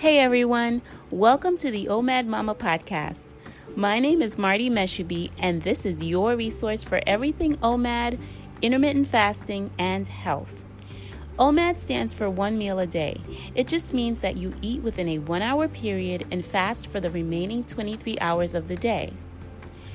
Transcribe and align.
Hey 0.00 0.18
everyone, 0.18 0.82
welcome 1.10 1.56
to 1.56 1.70
the 1.70 1.86
OMAD 1.86 2.26
Mama 2.26 2.54
podcast. 2.54 3.24
My 3.74 3.98
name 3.98 4.20
is 4.20 4.36
Martie 4.36 4.68
Mesubi, 4.68 5.30
and 5.38 5.62
this 5.62 5.86
is 5.86 6.04
your 6.04 6.36
resource 6.36 6.84
for 6.84 7.00
everything 7.06 7.56
OMAD, 7.56 8.18
intermittent 8.60 9.08
fasting, 9.08 9.70
and 9.78 10.06
health. 10.06 10.66
OMAD 11.38 11.78
stands 11.78 12.12
for 12.12 12.28
one 12.28 12.58
meal 12.58 12.78
a 12.78 12.86
day. 12.86 13.22
It 13.54 13.68
just 13.68 13.94
means 13.94 14.20
that 14.20 14.36
you 14.36 14.52
eat 14.60 14.82
within 14.82 15.08
a 15.08 15.20
one 15.20 15.40
hour 15.40 15.66
period 15.66 16.26
and 16.30 16.44
fast 16.44 16.88
for 16.88 17.00
the 17.00 17.08
remaining 17.08 17.64
23 17.64 18.18
hours 18.20 18.54
of 18.54 18.68
the 18.68 18.76
day. 18.76 19.14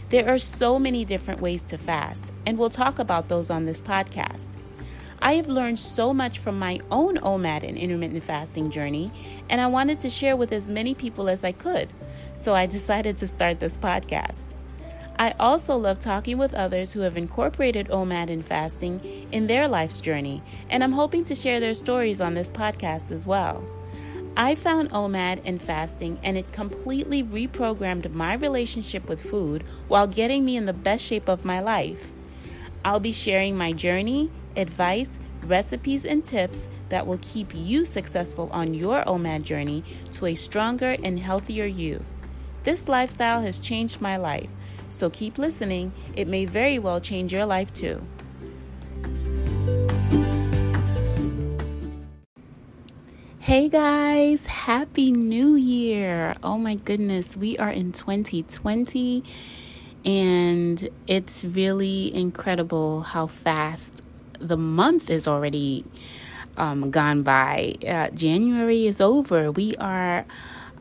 There 0.10 0.28
are 0.28 0.40
so 0.40 0.80
many 0.80 1.06
different 1.06 1.42
ways 1.42 1.62
to 1.66 1.78
fast, 1.78 2.34
and 2.44 2.58
we'll 2.58 2.70
talk 2.72 2.98
about 2.98 3.30
those 3.30 3.52
on 3.52 3.66
this 3.66 3.84
podcast. 3.84 4.48
I 5.24 5.34
have 5.34 5.48
learned 5.48 5.78
so 5.78 6.16
much 6.16 6.40
from 6.40 6.58
my 6.58 6.80
own 6.90 7.18
OMAD 7.18 7.62
and 7.62 7.78
intermittent 7.78 8.24
fasting 8.24 8.72
journey, 8.72 9.12
and 9.52 9.62
I 9.62 9.68
wanted 9.68 10.00
to 10.00 10.10
share 10.10 10.36
with 10.36 10.52
as 10.52 10.68
many 10.68 10.96
people 10.96 11.30
as 11.30 11.44
I 11.44 11.52
could. 11.52 11.94
So 12.34 12.56
I 12.56 12.66
decided 12.66 13.18
to 13.18 13.28
start 13.28 13.60
this 13.60 13.78
podcast. 13.78 14.56
I 15.20 15.36
also 15.40 15.76
love 15.76 16.00
talking 16.00 16.40
with 16.40 16.56
others 16.56 16.94
who 16.94 17.02
have 17.02 17.18
incorporated 17.18 17.88
OMAD 17.90 18.32
and 18.32 18.44
fasting 18.44 19.28
in 19.32 19.46
their 19.46 19.68
life's 19.68 20.02
journey, 20.02 20.42
and 20.72 20.84
I'm 20.84 20.94
hoping 20.94 21.24
to 21.26 21.36
share 21.36 21.60
their 21.60 21.76
stories 21.76 22.20
on 22.20 22.34
this 22.34 22.50
podcast 22.50 23.12
as 23.12 23.24
well. 23.24 23.64
I 24.36 24.56
found 24.56 24.90
OMAD 24.90 25.42
and 25.46 25.62
fasting, 25.62 26.18
and 26.24 26.36
it 26.36 26.52
completely 26.52 27.24
reprogrammed 27.24 28.12
my 28.12 28.34
relationship 28.34 29.08
with 29.08 29.22
food 29.22 29.66
while 29.88 30.08
getting 30.08 30.44
me 30.46 30.58
in 30.58 30.66
the 30.66 30.74
best 30.74 31.06
shape 31.06 31.30
of 31.30 31.46
my 31.46 31.60
life. 31.60 32.12
I'll 32.84 33.00
be 33.00 33.12
sharing 33.12 33.56
my 33.56 33.74
journey 33.74 34.32
advice, 34.56 35.20
recipes, 35.44 36.06
and 36.06 36.24
tips 36.24 36.68
that 36.90 37.06
will 37.06 37.20
keep 37.22 37.52
you 37.54 37.86
successful 37.86 38.50
on 38.52 38.74
your 38.74 39.04
OMAD 39.04 39.44
journey 39.44 39.84
to 40.12 40.26
a 40.26 40.36
stronger 40.36 40.98
and 41.04 41.20
healthier 41.20 41.66
you. 41.66 42.04
This 42.64 42.88
lifestyle 42.88 43.42
has 43.42 43.60
changed 43.60 44.02
my 44.02 44.18
life, 44.18 44.50
so 44.90 45.10
keep 45.10 45.38
listening. 45.38 45.94
It 46.16 46.28
may 46.28 46.46
very 46.46 46.80
well 46.80 47.02
change 47.02 47.34
your 47.34 47.46
life 47.46 47.74
too. 47.74 48.02
Hey 53.40 53.68
guys, 53.68 54.46
Happy 54.46 55.12
New 55.12 55.56
Year! 55.56 56.36
Oh 56.44 56.58
my 56.58 56.76
goodness, 56.76 57.36
we 57.36 57.58
are 57.58 57.72
in 57.72 57.92
2020 57.92 59.24
and 60.06 60.90
it's 61.08 61.44
really 61.44 62.14
incredible 62.16 63.02
how 63.02 63.28
fast 63.28 64.04
the 64.42 64.58
month 64.58 65.10
is 65.10 65.28
already 65.28 65.86
um, 66.58 66.92
gone 66.92 67.24
by. 67.24 67.76
Uh, 67.88 68.10
January 68.10 68.88
is 68.88 69.00
over. 69.00 69.52
We 69.52 69.76
are 69.78 70.26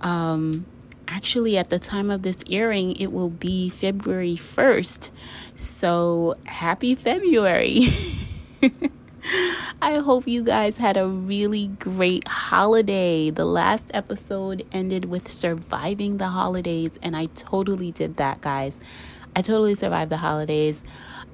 um, 0.01 0.67
actually 1.09 1.59
at 1.59 1.71
the 1.71 1.79
time 1.79 2.11
of 2.11 2.23
this 2.23 2.39
airing, 2.51 2.97
it 2.97 3.13
will 3.13 3.29
be 3.29 3.69
February 3.69 4.37
1st. 4.37 5.11
So 5.57 6.37
happy 6.47 6.95
February. 6.95 7.83
I 9.83 9.99
hope 9.99 10.27
you 10.27 10.43
guys 10.43 10.79
had 10.79 10.97
a 10.97 11.07
really 11.07 11.69
great 11.69 12.27
holiday. 12.27 13.31
The 13.31 13.45
last 13.45 13.91
episode 13.93 14.65
ended 14.73 15.07
with 15.07 15.31
surviving 15.31 16.17
the 16.17 16.29
holidays, 16.29 16.99
and 17.03 17.17
I 17.17 17.27
totally 17.27 17.91
did 17.91 18.17
that, 18.17 18.41
guys. 18.41 18.81
I 19.37 19.43
totally 19.43 19.75
survived 19.75 20.11
the 20.11 20.19
holidays. 20.19 20.85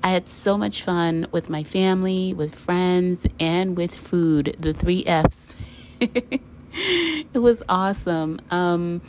I 0.03 0.11
had 0.11 0.29
so 0.29 0.57
much 0.57 0.83
fun 0.83 1.27
with 1.33 1.51
my 1.51 1.65
family, 1.65 2.33
with 2.33 2.55
friends, 2.55 3.27
and 3.41 3.77
with 3.77 3.95
food, 3.95 4.57
the 4.61 4.73
three 4.73 5.05
F's. 5.05 5.55
it 6.01 7.39
was 7.39 7.63
awesome. 7.69 8.39
Um, 8.51 9.01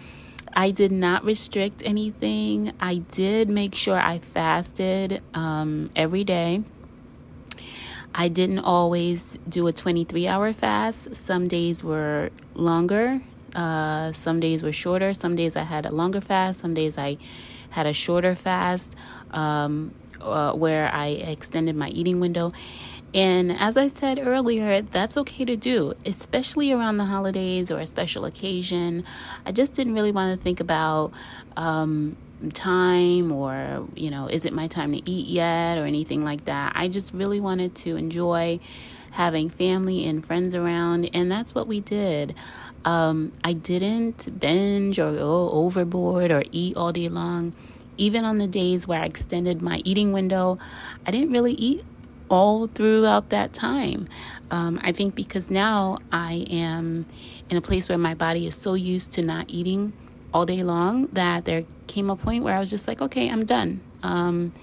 I 0.53 0.71
did 0.71 0.91
not 0.91 1.23
restrict 1.23 1.83
anything. 1.86 2.71
I 2.80 2.97
did 2.97 3.49
make 3.49 3.76
sure 3.76 3.99
I 3.99 4.20
fasted 4.20 5.21
um, 5.33 5.92
every 5.95 6.23
day. 6.23 6.64
I 8.15 8.27
didn't 8.27 8.59
always 8.59 9.37
do 9.47 9.67
a 9.67 9.71
23 9.71 10.27
hour 10.27 10.52
fast. 10.53 11.15
Some 11.15 11.47
days 11.47 11.83
were 11.83 12.31
longer, 12.55 13.21
uh, 13.55 14.11
some 14.14 14.39
days 14.39 14.64
were 14.64 14.73
shorter. 14.73 15.14
Some 15.14 15.36
days 15.36 15.55
I 15.55 15.64
had 15.64 15.86
a 15.86 15.92
longer 15.92 16.21
fast, 16.21 16.59
some 16.59 16.73
days 16.73 16.97
I 16.97 17.17
had 17.70 17.86
a 17.86 17.93
shorter 17.93 18.33
fast. 18.33 18.95
Um, 19.30 19.93
uh, 20.22 20.54
where 20.54 20.89
I 20.94 21.08
extended 21.08 21.76
my 21.76 21.89
eating 21.89 22.20
window. 22.20 22.52
And 23.14 23.52
as 23.52 23.78
I 23.78 23.88
said 23.88 24.20
earlier, 24.22 24.82
that's 24.82 25.17
okay 25.17 25.45
to 25.45 25.55
do, 25.55 25.94
especially 26.05 26.72
around 26.72 26.98
the 26.98 27.05
holidays 27.05 27.72
or 27.72 27.80
a 27.80 27.88
special 27.88 28.26
occasion. 28.26 29.06
I 29.45 29.52
just 29.52 29.73
didn't 29.73 29.94
really 29.94 30.11
want 30.11 30.38
to 30.38 30.44
think 30.44 30.60
about 30.60 31.14
um, 31.56 32.17
time 32.54 33.32
or, 33.32 33.88
you 33.95 34.11
know, 34.11 34.27
is 34.27 34.45
it 34.45 34.54
my 34.54 34.67
time 34.67 34.92
to 34.92 35.10
eat 35.10 35.27
yet 35.27 35.77
or 35.77 35.86
anything 35.86 36.23
like 36.23 36.45
that. 36.45 36.73
I 36.76 36.89
just 36.89 37.14
really 37.14 37.39
wanted 37.39 37.76
to 37.76 37.95
enjoy 37.95 38.60
having 39.11 39.50
family 39.50 40.06
and 40.06 40.23
friends 40.23 40.54
around, 40.54 41.10
and 41.14 41.32
that's 41.32 41.56
what 41.56 41.66
we 41.66 41.80
did. 41.80 42.36
Um, 42.86 43.32
I 43.44 43.54
didn't 43.54 44.39
binge 44.39 45.00
or 45.00 45.14
go 45.14 45.50
overboard 45.50 46.30
or 46.30 46.44
eat 46.52 46.77
all 46.77 46.92
day 46.92 47.10
long 47.10 47.54
even 47.97 48.25
on 48.25 48.37
the 48.37 48.47
days 48.47 48.87
where 48.87 49.02
I 49.02 49.05
extended 49.05 49.61
my 49.61 49.81
eating 49.83 50.11
window, 50.11 50.58
I 51.05 51.11
didn't 51.11 51.31
really 51.31 51.53
eat 51.53 51.83
all 52.30 52.67
throughout 52.67 53.30
that 53.30 53.53
time. 53.53 54.08
Um, 54.52 54.80
I 54.83 54.91
think 54.91 55.15
because 55.15 55.49
now 55.49 55.97
I 56.11 56.45
am 56.49 57.05
in 57.49 57.58
a 57.58 57.61
place 57.61 57.87
where 57.89 57.97
my 57.97 58.13
body 58.13 58.47
is 58.47 58.55
so 58.55 58.73
used 58.73 59.11
to 59.13 59.21
not 59.21 59.45
eating 59.49 59.93
all 60.33 60.45
day 60.45 60.63
long 60.63 61.08
that 61.08 61.45
there 61.45 61.63
came 61.87 62.09
a 62.09 62.15
point 62.15 62.43
where 62.43 62.55
I 62.55 62.59
was 62.59 62.69
just 62.69 62.87
like, 62.87 63.02
okay, 63.02 63.30
I'm 63.30 63.45
done. 63.45 63.81
Um, 64.03 64.53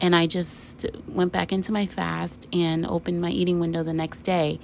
and 0.00 0.16
I 0.16 0.26
just 0.26 0.86
went 1.06 1.32
back 1.32 1.52
into 1.52 1.72
my 1.72 1.86
fast 1.86 2.48
and 2.52 2.86
opened 2.86 3.20
my 3.20 3.30
eating 3.30 3.60
window 3.60 3.82
the 3.82 3.92
next 3.92 4.22
day. 4.22 4.58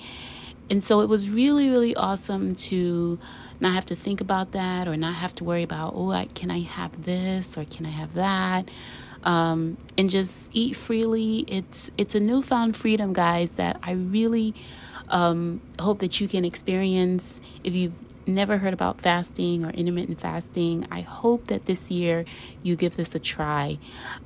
And 0.70 0.82
so 0.82 1.00
it 1.00 1.08
was 1.08 1.28
really, 1.28 1.68
really 1.68 1.96
awesome 1.96 2.54
to 2.54 3.18
not 3.58 3.74
have 3.74 3.84
to 3.86 3.96
think 3.96 4.20
about 4.20 4.52
that 4.52 4.86
or 4.86 4.96
not 4.96 5.14
have 5.16 5.34
to 5.34 5.44
worry 5.44 5.64
about, 5.64 5.92
oh, 5.96 6.12
I, 6.12 6.26
can 6.26 6.50
I 6.50 6.60
have 6.60 7.04
this 7.04 7.58
or 7.58 7.64
can 7.64 7.84
I 7.84 7.90
have 7.90 8.14
that? 8.14 8.68
Um, 9.24 9.76
and 9.98 10.08
just 10.08 10.50
eat 10.54 10.76
freely. 10.76 11.40
It's 11.48 11.90
it's 11.98 12.14
a 12.14 12.20
newfound 12.20 12.74
freedom, 12.76 13.12
guys, 13.12 13.50
that 13.52 13.78
I 13.82 13.92
really 13.92 14.54
um, 15.08 15.60
hope 15.78 15.98
that 15.98 16.20
you 16.20 16.28
can 16.28 16.44
experience. 16.44 17.42
If 17.62 17.74
you've 17.74 17.92
never 18.26 18.58
heard 18.58 18.72
about 18.72 19.00
fasting 19.00 19.64
or 19.64 19.70
intermittent 19.70 20.20
fasting, 20.20 20.86
I 20.90 21.00
hope 21.00 21.48
that 21.48 21.66
this 21.66 21.90
year 21.90 22.24
you 22.62 22.76
give 22.76 22.96
this 22.96 23.14
a 23.14 23.18
try. 23.18 23.78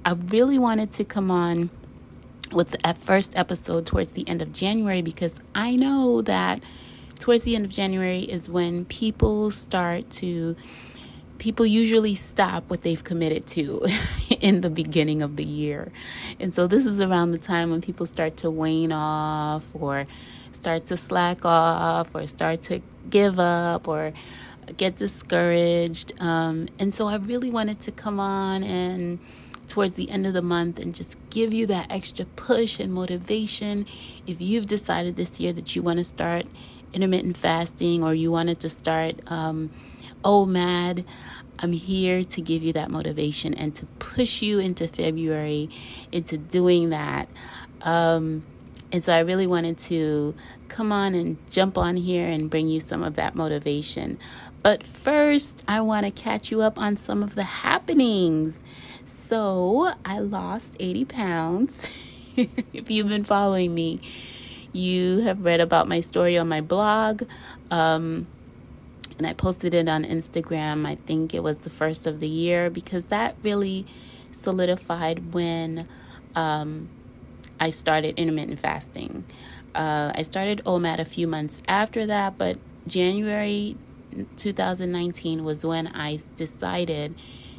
I 0.05 0.13
really 0.13 0.59
wanted 0.59 0.93
to 0.93 1.05
come 1.05 1.31
on 1.31 1.71
with 2.55 2.71
the 2.71 2.95
first 2.95 3.37
episode 3.37 3.87
towards 3.87 4.13
the 4.13 4.27
end 4.29 4.41
of 4.41 4.53
January 4.53 5.03
because 5.03 5.41
I 5.55 5.77
know 5.77 6.23
that 6.23 6.63
towards 7.19 7.45
the 7.45 7.57
end 7.57 7.65
of 7.65 7.71
January 7.71 8.21
is 8.21 8.49
when 8.49 8.85
people 8.85 9.51
start 9.51 10.11
to 10.11 10.57
people 11.39 11.67
usually 11.67 12.15
stop 12.15 12.65
what 12.71 12.83
they've 12.83 13.03
committed 13.03 13.47
to 13.47 13.85
in 14.41 14.61
the 14.61 14.71
beginning 14.71 15.21
of 15.21 15.37
the 15.37 15.45
year. 15.45 15.93
And 16.41 16.55
so 16.55 16.67
this 16.67 16.87
is 16.87 17.01
around 17.01 17.33
the 17.33 17.39
time 17.39 17.71
when 17.71 17.81
people 17.81 18.07
start 18.07 18.37
to 18.39 18.51
wane 18.51 18.93
off 18.93 19.67
or 19.75 20.07
start 20.53 20.87
to 20.87 20.97
slack 20.97 21.45
off 21.45 22.15
or 22.15 22.27
start 22.27 22.63
to 22.63 22.81
give 23.11 23.39
up 23.39 23.89
or 23.89 24.13
get 24.77 24.97
discouraged. 24.97 26.15
Um, 26.21 26.69
and 26.79 26.95
so 26.95 27.09
I 27.09 27.17
really 27.17 27.51
wanted 27.51 27.81
to 27.81 27.93
come 27.93 28.21
on 28.21 28.63
and 28.63 29.19
towards 29.67 29.97
the 29.97 30.11
end 30.11 30.27
of 30.27 30.33
the 30.33 30.43
month 30.43 30.79
and 30.79 30.95
just 30.95 31.17
give 31.35 31.53
you 31.53 31.67
that 31.67 31.91
extra 31.91 32.25
push 32.25 32.79
and 32.79 32.93
motivation. 32.93 33.87
If 34.27 34.41
you've 34.41 34.67
decided 34.67 35.17
this 35.17 35.41
year 35.41 35.53
that 35.53 35.75
you 35.75 35.83
want 35.83 35.99
to 35.99 36.05
start 36.05 36.47
intermittent 36.93 37.37
fasting 37.37 38.05
or 38.05 38.15
you 38.15 38.31
wanted 38.31 38.61
to 38.61 38.71
start 38.71 39.21
um, 39.27 39.71
OMAD, 40.23 41.05
I'm 41.59 41.73
here 41.73 42.23
to 42.23 42.41
give 42.41 42.63
you 42.63 42.73
that 42.75 42.91
motivation 42.91 43.53
and 43.53 43.75
to 43.75 43.87
push 43.99 44.43
you 44.43 44.61
into 44.61 44.87
February 44.87 45.71
into 46.13 46.39
doing 46.39 46.91
that. 46.91 47.29
Um, 47.83 48.45
and 48.93 49.03
so 49.03 49.13
I 49.13 49.21
really 49.21 49.49
wanted 49.49 49.79
to 49.91 50.37
come 50.69 50.93
on 50.93 51.15
and 51.15 51.37
jump 51.51 51.77
on 51.77 51.97
here 51.97 52.29
and 52.29 52.49
bring 52.49 52.69
you 52.69 52.79
some 52.79 53.03
of 53.03 53.15
that 53.17 53.35
motivation. 53.35 54.19
But 54.65 54.87
first, 54.87 55.63
I 55.69 55.83
want 55.83 56.07
to 56.07 56.11
catch 56.11 56.51
you 56.51 56.63
up 56.63 56.79
on 56.79 56.97
some 56.97 57.23
of 57.23 57.35
the 57.35 57.43
happenings. 57.43 58.61
So 59.05 59.93
I 60.07 60.21
lost 60.21 60.75
80 60.81 61.05
pounds. 61.05 61.87
if 62.73 62.91
you've 62.91 63.11
been 63.11 63.25
following 63.25 63.75
me, 63.75 64.01
you 64.73 65.21
have 65.21 65.45
read 65.45 65.61
about 65.61 65.87
my 65.87 66.01
story 66.01 66.39
on 66.39 66.49
my 66.49 66.63
blog. 66.63 67.25
Um, 67.71 68.27
and 69.19 69.27
I 69.27 69.35
posted 69.35 69.75
it 69.75 69.87
on 69.87 70.03
Instagram. 70.03 70.87
I 70.87 70.95
think 70.95 71.35
it 71.35 71.43
was 71.43 71.59
the 71.59 71.71
first 71.71 72.07
of 72.07 72.21
the 72.21 72.29
year 72.29 72.71
because 72.71 73.09
that 73.09 73.37
really 73.43 73.85
solidified 74.33 75.35
when 75.35 75.87
um, 76.35 76.89
I 77.61 77.69
started 77.69 78.19
intermittent 78.19 78.61
fasting. 78.61 79.27
Uh, 79.75 80.11
I 80.15 80.23
started 80.23 80.63
OMAD 80.65 81.01
a 81.01 81.05
few 81.05 81.29
months 81.29 81.61
after 81.69 82.07
that, 82.07 82.39
but 82.39 82.57
January 82.87 83.77
2019 84.37 85.45
was 85.45 85.65
when 85.65 85.89
I 85.89 86.19
decided 86.37 87.15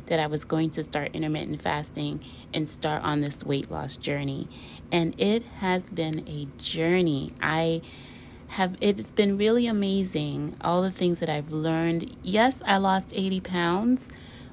that 0.08 0.20
I 0.20 0.28
was 0.28 0.46
going 0.46 0.70
to 0.72 0.84
start 0.84 1.12
intermittent 1.14 1.62
fasting 1.62 2.24
and 2.54 2.70
start 2.70 3.04
on 3.04 3.22
this 3.22 3.44
weight 3.44 3.72
loss 3.72 3.98
journey. 3.98 4.48
And 4.92 5.20
it 5.20 5.44
has 5.60 5.84
been 5.86 6.28
a 6.28 6.48
journey. 6.62 7.34
I 7.42 7.82
have 8.50 8.78
it's 8.80 9.12
been 9.12 9.38
really 9.38 9.68
amazing 9.68 10.56
all 10.62 10.82
the 10.82 10.92
things 10.92 11.20
that 11.20 11.30
I've 11.30 11.52
learned. 11.52 12.16
Yes, 12.24 12.62
I 12.66 12.78
lost 12.78 13.12
80 13.14 13.42
pounds, 13.42 14.10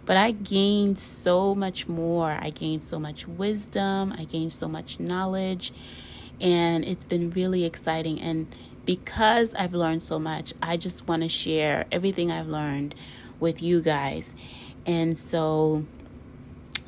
but 0.06 0.16
I 0.16 0.32
gained 0.32 0.98
so 0.98 1.54
much 1.54 1.86
more. 1.88 2.38
I 2.40 2.50
gained 2.50 2.84
so 2.84 2.98
much 2.98 3.28
wisdom, 3.28 4.14
I 4.16 4.24
gained 4.24 4.52
so 4.52 4.66
much 4.66 4.98
knowledge, 4.98 5.72
and 6.40 6.84
it's 6.84 7.04
been 7.04 7.30
really 7.30 7.64
exciting 7.64 8.20
and 8.20 8.46
because 8.84 9.54
I've 9.54 9.74
learned 9.74 10.02
so 10.02 10.18
much, 10.18 10.54
I 10.62 10.76
just 10.76 11.06
want 11.06 11.22
to 11.22 11.28
share 11.28 11.86
everything 11.92 12.30
I've 12.30 12.48
learned 12.48 12.94
with 13.40 13.62
you 13.62 13.80
guys. 13.80 14.34
And 14.86 15.16
so 15.16 15.84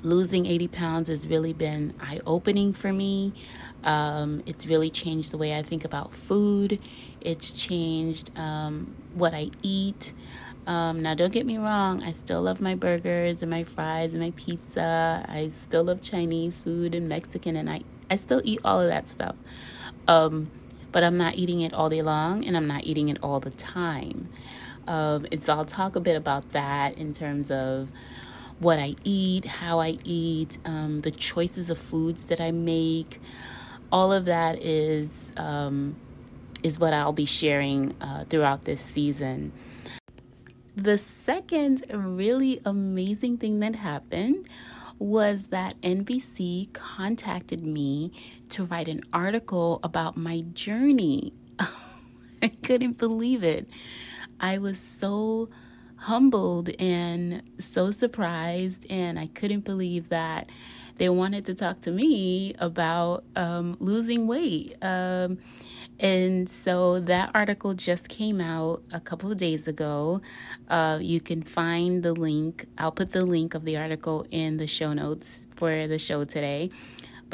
losing 0.02 0.46
80 0.46 0.69
pounds 0.69 1.08
has 1.08 1.26
really 1.26 1.52
been 1.52 1.94
eye 2.00 2.20
opening 2.26 2.73
for 2.73 2.93
me. 2.93 3.32
Um, 3.85 4.43
it's 4.46 4.67
really 4.67 4.91
changed 4.91 5.31
the 5.31 5.38
way 5.38 5.56
I 5.56 5.62
think 5.62 5.85
about 5.85 6.14
food. 6.14 6.81
It's 7.20 7.52
changed 7.52 8.31
um, 8.37 8.94
what 9.14 9.35
I 9.35 9.50
eat. 9.62 10.12
Um, 10.67 11.02
now, 11.02 11.14
don't 11.14 11.32
get 11.32 11.44
me 11.44 11.58
wrong, 11.58 12.02
I 12.02 12.12
still 12.12 12.40
love 12.40 12.61
my 12.61 12.75
burgers 12.75 13.43
and 13.43 13.50
my 13.50 13.64
fries 13.64 14.14
and 14.14 14.23
my 14.23 14.31
pizza. 14.31 15.25
I 15.29 15.50
still 15.50 15.85
love 15.85 16.00
Chinese 16.00 16.62
food 16.62 16.94
and 16.94 17.06
Mexican, 17.06 17.56
and 17.56 17.69
I, 17.69 17.82
I 18.11 18.17
still 18.17 18.40
eat 18.44 18.61
all 18.64 18.81
of 18.81 18.88
that 18.88 19.06
stuff. 19.06 19.37
Um, 20.08 20.50
but 20.94 21.02
I'm 21.02 21.19
not 21.19 21.35
eating 21.35 21.61
it 21.61 21.75
all 21.75 21.88
day 21.88 22.02
long, 22.02 22.46
and 22.46 22.56
I'm 22.56 22.69
not 22.69 22.85
eating 22.85 23.08
it 23.08 23.19
all 23.20 23.41
the 23.41 23.50
time. 23.50 24.29
Um, 24.87 25.26
and 25.32 25.43
so 25.43 25.55
I'll 25.55 25.64
talk 25.64 25.96
a 25.96 26.00
bit 26.00 26.14
about 26.14 26.52
that 26.52 26.96
in 26.96 27.12
terms 27.12 27.50
of 27.50 27.91
what 28.61 28.79
I 28.79 28.94
eat, 29.02 29.44
how 29.44 29.81
I 29.81 29.99
eat, 30.05 30.58
um, 30.64 31.00
the 31.00 31.11
choices 31.11 31.69
of 31.69 31.79
foods 31.79 32.26
that 32.26 32.41
I 32.41 32.52
make. 32.52 33.20
All 33.91 34.12
of 34.12 34.26
that 34.26 34.62
is 34.62 35.32
um, 35.37 35.96
is 36.62 36.79
what 36.79 36.93
I'll 36.93 37.12
be 37.12 37.26
sharing 37.26 37.97
uh, 38.00 38.25
throughout 38.31 38.64
this 38.64 38.81
season. 38.81 39.50
The 40.76 40.97
second 40.97 41.82
really 41.93 42.61
amazing 42.64 43.38
thing 43.38 43.58
that 43.61 43.75
happened 43.75 44.49
was 44.99 45.46
that 45.46 45.81
NBC 45.81 46.73
contacted 46.73 47.64
me 47.64 48.12
to 48.50 48.64
write 48.64 48.88
an 48.88 49.00
article 49.12 49.81
about 49.82 50.17
my 50.17 50.43
journey. 50.52 51.32
I 52.43 52.49
couldn't 52.62 52.99
believe 52.99 53.43
it. 53.43 53.69
I 54.41 54.58
was 54.58 54.79
so 54.79 55.49
humbled 55.96 56.69
and 56.79 57.43
so 57.58 57.91
surprised, 57.91 58.87
and 58.91 59.19
I 59.19 59.29
couldn't 59.29 59.64
believe 59.64 60.11
that 60.11 60.50
they 60.97 61.08
wanted 61.08 61.47
to 61.47 61.55
talk 61.55 61.81
to 61.82 61.90
me 61.90 62.55
about 62.58 63.25
um, 63.35 63.76
losing 63.81 64.26
weight. 64.26 64.76
Um, 64.82 65.38
and 66.00 66.49
so 66.49 67.00
that 67.00 67.31
article 67.35 67.75
just 67.75 68.08
came 68.08 68.41
out 68.41 68.82
a 68.93 69.00
couple 69.00 69.31
of 69.31 69.38
days 69.38 69.69
ago. 69.69 70.20
Uh, 70.69 70.99
you 71.00 71.20
can 71.20 71.43
find 71.43 72.02
the 72.02 72.12
link. 72.12 72.67
I'll 72.79 72.93
put 72.93 73.12
the 73.12 73.25
link 73.25 73.55
of 73.55 73.64
the 73.64 73.76
article 73.76 74.26
in 74.31 74.56
the 74.56 74.67
show 74.67 74.93
notes 74.93 75.46
for 75.56 75.87
the 75.87 75.99
show 75.99 76.25
today 76.25 76.70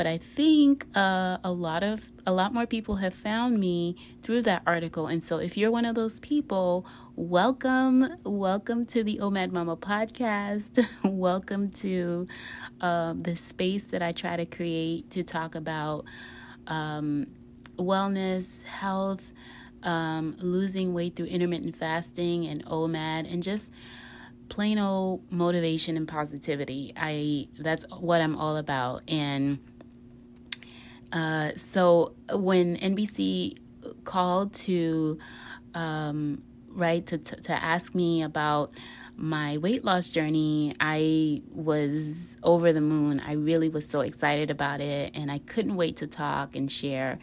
but 0.00 0.06
I 0.06 0.16
think 0.16 0.86
uh, 0.94 1.36
a 1.44 1.52
lot 1.52 1.82
of 1.82 2.10
a 2.26 2.32
lot 2.32 2.54
more 2.54 2.66
people 2.66 2.96
have 2.96 3.12
found 3.12 3.58
me 3.58 3.96
through 4.22 4.40
that 4.42 4.62
article. 4.66 5.06
And 5.06 5.22
so, 5.22 5.38
if 5.38 5.58
you're 5.58 5.70
one 5.70 5.84
of 5.84 5.94
those 5.94 6.20
people, 6.20 6.86
welcome, 7.16 8.08
welcome 8.24 8.86
to 8.86 9.04
the 9.04 9.18
OMAD 9.18 9.52
Mama 9.52 9.76
podcast. 9.76 10.86
welcome 11.04 11.68
to 11.70 12.26
uh, 12.80 13.12
the 13.14 13.36
space 13.36 13.88
that 13.88 14.02
I 14.02 14.12
try 14.12 14.36
to 14.36 14.46
create 14.46 15.10
to 15.10 15.22
talk 15.22 15.54
about 15.54 16.06
um, 16.66 17.26
wellness, 17.80 18.64
health, 18.64 19.32
um, 19.82 20.36
losing 20.40 20.94
weight 20.94 21.16
through 21.16 21.26
intermittent 21.26 21.76
fasting 21.76 22.46
and 22.46 22.64
OMAD, 22.66 23.32
and 23.32 23.42
just 23.42 23.72
plain 24.48 24.78
old 24.78 25.30
motivation 25.32 25.96
and 25.96 26.06
positivity. 26.06 26.92
I 26.96 27.48
that's 27.58 27.84
what 27.90 28.20
I'm 28.20 28.36
all 28.36 28.56
about 28.56 29.02
and 29.08 29.58
uh, 31.12 31.50
so 31.56 32.14
when 32.32 32.76
NBC 32.76 33.58
called 34.04 34.52
to 34.54 35.18
um, 35.74 36.42
right 36.68 37.04
to, 37.06 37.18
to 37.18 37.36
to 37.36 37.52
ask 37.52 37.94
me 37.94 38.22
about 38.22 38.72
my 39.16 39.58
weight 39.58 39.84
loss 39.84 40.08
journey, 40.08 40.74
I 40.80 41.42
was 41.50 42.36
over 42.42 42.72
the 42.72 42.80
moon. 42.80 43.20
I 43.20 43.32
really 43.32 43.68
was 43.68 43.86
so 43.86 44.00
excited 44.00 44.50
about 44.50 44.80
it, 44.80 45.14
and 45.14 45.30
I 45.30 45.38
couldn't 45.38 45.76
wait 45.76 45.96
to 45.96 46.06
talk 46.06 46.54
and 46.56 46.70
share 46.70 47.18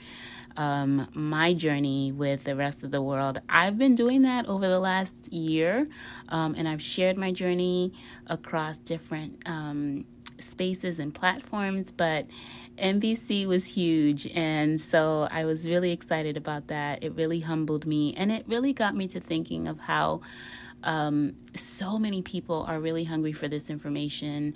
um, 0.58 1.08
my 1.14 1.54
journey 1.54 2.12
with 2.12 2.44
the 2.44 2.56
rest 2.56 2.84
of 2.84 2.92
the 2.92 3.02
world. 3.02 3.40
I've 3.48 3.78
been 3.78 3.96
doing 3.96 4.24
that 4.24 4.48
over 4.48 4.68
the 4.68 4.80
last 4.80 5.32
year, 5.32 5.88
um, 6.30 6.56
and 6.58 6.68
I've 6.68 6.82
shared 6.82 7.18
my 7.18 7.32
journey 7.32 7.94
across 8.26 8.78
different 8.78 9.48
um, 9.48 10.06
spaces 10.40 11.00
and 11.00 11.14
platforms, 11.14 11.92
but 11.92 12.28
NBC 12.78 13.48
was 13.48 13.66
huge. 13.66 14.28
And 14.36 14.80
so 14.80 15.28
I 15.32 15.46
was 15.46 15.68
really 15.68 15.92
excited 15.92 16.38
about 16.38 16.68
that. 16.68 17.04
It 17.04 17.14
really 17.14 17.42
humbled 17.42 17.86
me. 17.86 18.14
And 18.16 18.32
it 18.32 18.46
really 18.48 18.74
got 18.74 18.96
me 18.96 19.08
to 19.08 19.20
thinking 19.20 19.68
of 19.68 19.80
how 19.80 20.22
um, 20.84 21.34
so 21.56 21.98
many 21.98 22.22
people 22.22 22.66
are 22.68 22.80
really 22.80 23.04
hungry 23.04 23.34
for 23.34 23.48
this 23.48 23.70
information. 23.70 24.54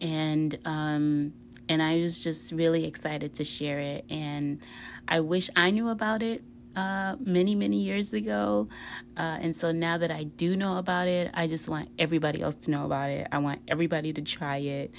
And, 0.00 0.58
um, 0.64 1.32
and 1.68 1.82
I 1.82 1.96
was 1.96 2.22
just 2.22 2.52
really 2.52 2.84
excited 2.84 3.34
to 3.34 3.44
share 3.44 3.80
it. 3.80 4.04
And 4.08 4.60
I 5.08 5.20
wish 5.20 5.50
I 5.54 5.70
knew 5.70 5.88
about 5.88 6.22
it 6.22 6.42
uh, 6.76 7.16
many, 7.20 7.54
many 7.54 7.78
years 7.78 8.12
ago. 8.12 8.68
Uh, 9.16 9.38
and 9.40 9.54
so 9.56 9.72
now 9.72 9.98
that 9.98 10.10
I 10.10 10.24
do 10.24 10.56
know 10.56 10.76
about 10.78 11.08
it, 11.08 11.30
I 11.34 11.46
just 11.46 11.68
want 11.68 11.88
everybody 11.98 12.42
else 12.42 12.54
to 12.56 12.70
know 12.70 12.84
about 12.84 13.10
it. 13.10 13.28
I 13.30 13.38
want 13.38 13.60
everybody 13.68 14.12
to 14.12 14.22
try 14.22 14.58
it. 14.58 14.92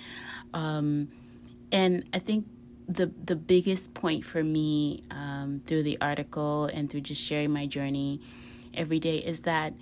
Um, 0.54 1.10
and 1.72 2.06
I 2.14 2.20
think 2.20 2.48
the 2.88 3.12
the 3.24 3.36
biggest 3.36 3.96
point 3.96 4.24
for 4.24 4.44
me 4.44 5.04
um, 5.10 5.62
through 5.66 5.84
the 5.84 5.98
article 6.00 6.66
and 6.66 6.90
through 6.90 7.02
just 7.02 7.22
sharing 7.22 7.52
my 7.52 7.66
journey 7.66 8.22
every 8.76 9.00
day 9.00 9.18
is 9.18 9.42
that 9.42 9.74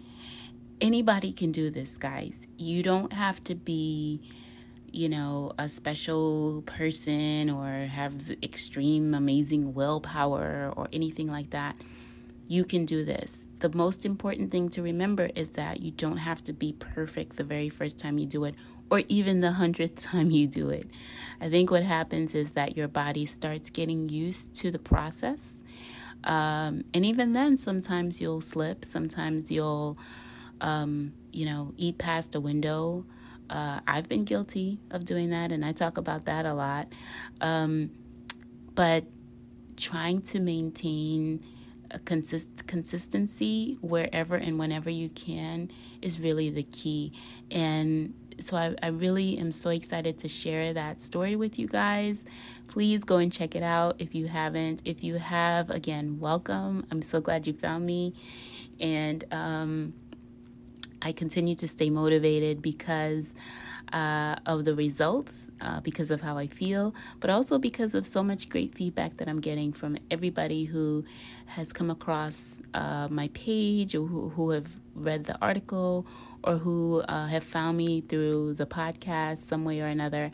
anybody 0.80 1.32
can 1.32 1.52
do 1.52 1.70
this, 1.70 1.98
guys. 1.98 2.48
You 2.58 2.84
don't 2.84 3.14
have 3.14 3.44
to 3.46 3.56
be, 3.56 4.22
you 4.94 5.10
know, 5.10 5.52
a 5.58 5.68
special 5.68 6.62
person 6.68 7.50
or 7.50 7.88
have 7.88 8.36
extreme, 8.44 9.16
amazing 9.16 9.74
willpower 9.74 10.72
or 10.78 10.88
anything 10.94 11.28
like 11.28 11.50
that. 11.50 11.76
You 12.48 12.64
can 12.64 12.86
do 12.86 13.04
this. 13.04 13.46
The 13.60 13.76
most 13.76 14.06
important 14.06 14.52
thing 14.52 14.70
to 14.70 14.84
remember 14.84 15.32
is 15.36 15.52
that 15.52 15.82
you 15.82 15.90
don't 15.90 16.18
have 16.18 16.44
to 16.44 16.54
be 16.54 16.74
perfect 16.74 17.38
the 17.38 17.44
very 17.44 17.70
first 17.70 17.98
time 17.98 18.20
you 18.20 18.28
do 18.28 18.44
it 18.44 18.54
or 18.92 19.02
even 19.08 19.42
the 19.42 19.54
hundredth 19.54 19.96
time 20.12 20.30
you 20.30 20.46
do 20.46 20.70
it. 20.70 20.88
I 21.42 21.50
think 21.50 21.72
what 21.72 21.84
happens 21.84 22.36
is 22.36 22.52
that 22.52 22.78
your 22.78 22.88
body 22.88 23.26
starts 23.26 23.72
getting 23.72 24.10
used 24.10 24.54
to 24.56 24.70
the 24.70 24.80
process. 24.80 25.58
Um, 26.24 26.84
and 26.94 27.04
even 27.04 27.34
then, 27.34 27.58
sometimes 27.58 28.22
you'll 28.22 28.42
slip, 28.42 28.86
sometimes 28.86 29.52
you'll, 29.52 29.98
um, 30.62 31.14
you 31.32 31.46
know, 31.48 31.74
eat 31.78 31.98
past 31.98 32.36
a 32.36 32.40
window. 32.40 33.06
Uh, 33.50 33.80
I've 33.88 34.10
been 34.10 34.26
guilty 34.26 34.80
of 34.92 35.06
doing 35.06 35.30
that, 35.30 35.52
and 35.52 35.64
I 35.64 35.72
talk 35.72 35.98
about 35.98 36.26
that 36.26 36.46
a 36.46 36.54
lot. 36.54 36.90
Um, 37.42 37.92
but 38.76 39.06
trying 39.76 40.22
to 40.22 40.40
maintain 40.40 41.44
a 41.92 42.00
consist- 42.00 42.66
consistency 42.68 43.78
wherever 43.82 44.36
and 44.36 44.58
whenever 44.58 44.90
you 44.90 45.10
can 45.10 45.70
is 46.02 46.20
really 46.20 46.50
the 46.50 46.64
key. 46.64 47.14
And 47.52 48.14
so 48.40 48.58
I, 48.58 48.76
I 48.82 48.88
really 48.88 49.38
am 49.38 49.52
so 49.52 49.70
excited 49.70 50.18
to 50.20 50.28
share 50.28 50.74
that 50.74 51.02
story 51.02 51.36
with 51.36 51.60
you 51.60 51.68
guys. 51.68 52.26
Please 52.68 53.04
go 53.04 53.18
and 53.18 53.32
check 53.32 53.56
it 53.56 53.64
out 53.64 53.96
if 54.00 54.16
you 54.16 54.28
haven't. 54.28 54.82
If 54.86 55.04
you 55.04 55.16
have, 55.16 55.70
again, 55.70 56.20
welcome. 56.20 56.86
I'm 56.90 57.02
so 57.02 57.22
glad 57.22 57.46
you 57.46 57.54
found 57.54 57.86
me. 57.86 58.16
And 58.80 59.24
um, 59.32 59.94
I 61.04 61.12
continue 61.12 61.56
to 61.56 61.68
stay 61.68 61.90
motivated 61.90 62.62
because 62.62 63.36
uh, 63.92 64.36
of 64.46 64.66
the 64.66 64.74
results, 64.74 65.50
uh, 65.62 65.82
because 65.82 66.10
of 66.10 66.22
how 66.22 66.38
I 66.38 66.48
feel, 66.48 66.96
but 67.20 67.30
also 67.30 67.60
because 67.60 67.94
of 67.94 68.06
so 68.06 68.24
much 68.24 68.50
great 68.50 68.74
feedback 68.76 69.18
that 69.18 69.28
I'm 69.28 69.42
getting 69.42 69.74
from 69.74 69.98
everybody 70.10 70.64
who 70.64 71.04
has 71.46 71.74
come 71.74 71.92
across 71.92 72.62
uh, 72.74 73.08
my 73.12 73.28
page 73.34 73.94
or 73.94 74.08
who, 74.08 74.30
who 74.30 74.52
have 74.52 74.68
read 74.96 75.26
the 75.26 75.38
article 75.42 76.08
or 76.44 76.58
who 76.58 77.02
uh, 77.02 77.28
have 77.28 77.44
found 77.44 77.78
me 77.78 78.02
through 78.02 78.54
the 78.54 78.66
podcast 78.66 79.40
some 79.40 79.66
way 79.66 79.82
or 79.82 79.88
another. 79.88 80.32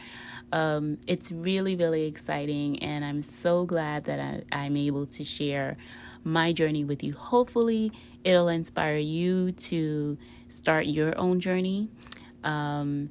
Um, 0.51 0.97
it's 1.07 1.31
really, 1.31 1.75
really 1.75 2.05
exciting, 2.05 2.79
and 2.79 3.03
I'm 3.03 3.21
so 3.21 3.65
glad 3.65 4.05
that 4.05 4.19
I, 4.19 4.43
I'm 4.51 4.77
able 4.77 5.05
to 5.07 5.23
share 5.23 5.77
my 6.23 6.53
journey 6.53 6.83
with 6.83 7.03
you. 7.03 7.13
Hopefully, 7.13 7.91
it'll 8.23 8.49
inspire 8.49 8.97
you 8.97 9.51
to 9.53 10.17
start 10.49 10.85
your 10.85 11.17
own 11.17 11.39
journey. 11.39 11.89
Um, 12.43 13.09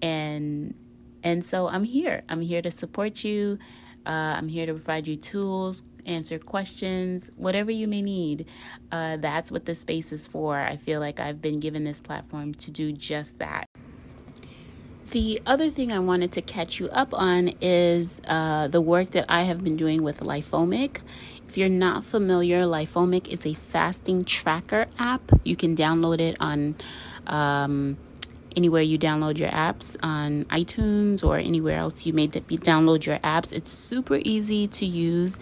and 0.00 0.74
and 1.22 1.44
so 1.44 1.68
I'm 1.68 1.84
here. 1.84 2.22
I'm 2.28 2.42
here 2.42 2.62
to 2.62 2.70
support 2.70 3.24
you. 3.24 3.58
Uh, 4.06 4.36
I'm 4.36 4.48
here 4.48 4.66
to 4.66 4.74
provide 4.74 5.08
you 5.08 5.16
tools, 5.16 5.82
answer 6.04 6.38
questions, 6.38 7.30
whatever 7.36 7.70
you 7.70 7.88
may 7.88 8.02
need. 8.02 8.46
Uh, 8.92 9.16
that's 9.16 9.50
what 9.50 9.64
this 9.64 9.80
space 9.80 10.12
is 10.12 10.28
for. 10.28 10.60
I 10.60 10.76
feel 10.76 11.00
like 11.00 11.18
I've 11.18 11.40
been 11.40 11.58
given 11.60 11.84
this 11.84 12.00
platform 12.00 12.52
to 12.54 12.70
do 12.70 12.92
just 12.92 13.38
that. 13.38 13.66
The 15.10 15.40
other 15.46 15.70
thing 15.70 15.92
I 15.92 15.98
wanted 15.98 16.32
to 16.32 16.42
catch 16.42 16.80
you 16.80 16.88
up 16.88 17.14
on 17.14 17.52
is 17.60 18.20
uh, 18.26 18.68
the 18.68 18.80
work 18.80 19.10
that 19.10 19.26
I 19.28 19.42
have 19.42 19.62
been 19.62 19.76
doing 19.76 20.02
with 20.02 20.20
LifeOmic. 20.20 21.00
If 21.54 21.58
you're 21.58 21.68
not 21.68 22.04
familiar, 22.04 22.62
LifeOmic 22.62 23.28
is 23.28 23.46
a 23.46 23.54
fasting 23.54 24.24
tracker 24.24 24.86
app. 24.98 25.22
You 25.44 25.54
can 25.54 25.76
download 25.76 26.18
it 26.18 26.36
on 26.40 26.74
um, 27.28 27.96
anywhere 28.56 28.82
you 28.82 28.98
download 28.98 29.38
your 29.38 29.50
apps 29.50 29.96
on 30.02 30.46
iTunes 30.46 31.22
or 31.22 31.38
anywhere 31.38 31.78
else 31.78 32.06
you 32.06 32.12
may 32.12 32.26
download 32.26 33.06
your 33.06 33.18
apps. 33.18 33.52
It's 33.52 33.70
super 33.70 34.18
easy 34.24 34.66
to 34.66 34.84
use 34.84 35.38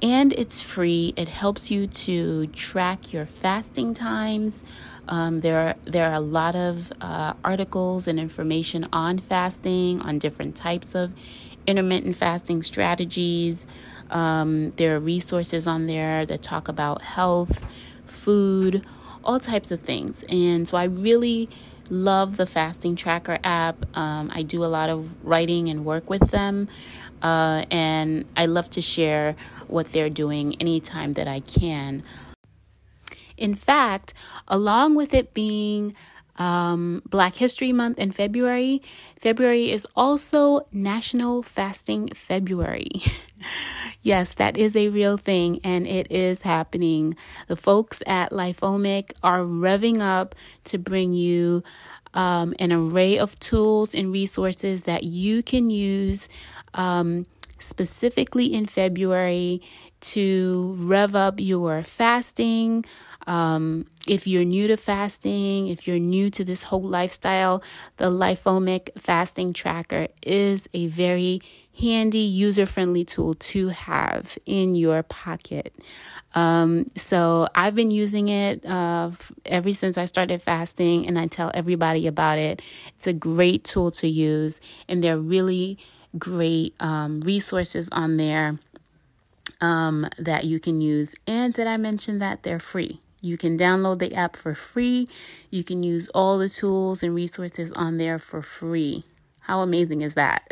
and 0.00 0.32
it's 0.34 0.62
free. 0.62 1.14
It 1.16 1.26
helps 1.26 1.68
you 1.68 1.88
to 1.88 2.46
track 2.46 3.12
your 3.12 3.26
fasting 3.26 3.92
times. 3.92 4.62
Um, 5.08 5.40
there 5.40 5.58
are 5.58 5.74
there 5.82 6.08
are 6.10 6.14
a 6.14 6.20
lot 6.20 6.54
of 6.54 6.92
uh, 7.00 7.32
articles 7.44 8.06
and 8.06 8.20
information 8.20 8.86
on 8.92 9.18
fasting, 9.18 10.00
on 10.00 10.20
different 10.20 10.54
types 10.54 10.94
of 10.94 11.12
intermittent 11.66 12.16
fasting 12.16 12.62
strategies. 12.62 13.66
Um, 14.10 14.70
there 14.72 14.96
are 14.96 15.00
resources 15.00 15.66
on 15.66 15.86
there 15.86 16.26
that 16.26 16.42
talk 16.42 16.68
about 16.68 17.02
health, 17.02 17.64
food, 18.06 18.84
all 19.24 19.40
types 19.40 19.70
of 19.70 19.80
things. 19.80 20.24
And 20.28 20.68
so 20.68 20.76
I 20.76 20.84
really 20.84 21.48
love 21.88 22.36
the 22.36 22.46
fasting 22.46 22.96
tracker 22.96 23.38
app. 23.42 23.84
Um, 23.96 24.30
I 24.34 24.42
do 24.42 24.64
a 24.64 24.66
lot 24.66 24.90
of 24.90 25.24
writing 25.24 25.68
and 25.68 25.84
work 25.84 26.08
with 26.08 26.30
them. 26.30 26.68
Uh, 27.22 27.64
and 27.70 28.24
I 28.36 28.46
love 28.46 28.70
to 28.70 28.80
share 28.80 29.36
what 29.66 29.92
they're 29.92 30.10
doing 30.10 30.56
anytime 30.60 31.14
that 31.14 31.28
I 31.28 31.40
can. 31.40 32.02
In 33.36 33.54
fact, 33.54 34.14
along 34.48 34.94
with 34.94 35.14
it 35.14 35.34
being 35.34 35.94
um, 36.40 37.02
Black 37.08 37.36
History 37.36 37.70
Month 37.70 37.98
in 37.98 38.12
February, 38.12 38.80
February 39.20 39.70
is 39.70 39.86
also 39.94 40.66
National 40.72 41.42
Fasting 41.42 42.08
February. 42.14 42.90
yes, 44.02 44.32
that 44.34 44.56
is 44.56 44.74
a 44.74 44.88
real 44.88 45.18
thing 45.18 45.60
and 45.62 45.86
it 45.86 46.10
is 46.10 46.42
happening. 46.42 47.14
The 47.46 47.56
folks 47.56 48.02
at 48.06 48.30
LifeOmic 48.30 49.12
are 49.22 49.40
revving 49.40 50.00
up 50.00 50.34
to 50.64 50.78
bring 50.78 51.12
you 51.12 51.62
um, 52.14 52.54
an 52.58 52.72
array 52.72 53.18
of 53.18 53.38
tools 53.38 53.94
and 53.94 54.10
resources 54.10 54.84
that 54.84 55.04
you 55.04 55.42
can 55.42 55.68
use 55.68 56.26
um, 56.72 57.26
specifically 57.60 58.52
in 58.52 58.66
February 58.66 59.62
to 60.00 60.74
rev 60.78 61.14
up 61.14 61.34
your 61.38 61.82
fasting. 61.82 62.84
Um, 63.26 63.86
if 64.08 64.26
you're 64.26 64.44
new 64.44 64.66
to 64.68 64.76
fasting, 64.76 65.68
if 65.68 65.86
you're 65.86 65.98
new 65.98 66.30
to 66.30 66.44
this 66.44 66.64
whole 66.64 66.82
lifestyle, 66.82 67.62
the 67.98 68.06
LifeOmic 68.06 68.98
fasting 68.98 69.52
tracker 69.52 70.08
is 70.22 70.68
a 70.72 70.86
very 70.86 71.40
handy, 71.78 72.18
user 72.18 72.66
friendly 72.66 73.04
tool 73.04 73.34
to 73.34 73.68
have 73.68 74.36
in 74.46 74.74
your 74.74 75.02
pocket. 75.02 75.74
Um, 76.34 76.86
so 76.96 77.48
I've 77.54 77.74
been 77.74 77.90
using 77.90 78.28
it 78.28 78.64
uh, 78.64 79.10
ever 79.46 79.72
since 79.72 79.98
I 79.98 80.04
started 80.04 80.40
fasting, 80.42 81.06
and 81.06 81.18
I 81.18 81.26
tell 81.26 81.50
everybody 81.54 82.06
about 82.06 82.38
it. 82.38 82.62
It's 82.94 83.06
a 83.06 83.12
great 83.12 83.64
tool 83.64 83.90
to 83.92 84.08
use, 84.08 84.60
and 84.88 85.02
they're 85.02 85.18
really 85.18 85.78
great 86.18 86.74
um, 86.80 87.20
resources 87.20 87.88
on 87.92 88.16
there 88.16 88.58
um, 89.60 90.06
that 90.18 90.44
you 90.44 90.60
can 90.60 90.80
use. 90.80 91.14
And 91.26 91.52
did 91.54 91.66
I 91.66 91.76
mention 91.76 92.18
that 92.18 92.42
they're 92.42 92.60
free? 92.60 93.00
You 93.22 93.36
can 93.36 93.58
download 93.58 93.98
the 93.98 94.14
app 94.14 94.36
for 94.36 94.54
free. 94.54 95.06
You 95.50 95.62
can 95.62 95.82
use 95.82 96.08
all 96.14 96.38
the 96.38 96.48
tools 96.48 97.02
and 97.02 97.14
resources 97.14 97.70
on 97.72 97.98
there 97.98 98.18
for 98.18 98.40
free. 98.40 99.04
How 99.40 99.60
amazing 99.60 100.00
is 100.00 100.14
that? 100.14 100.50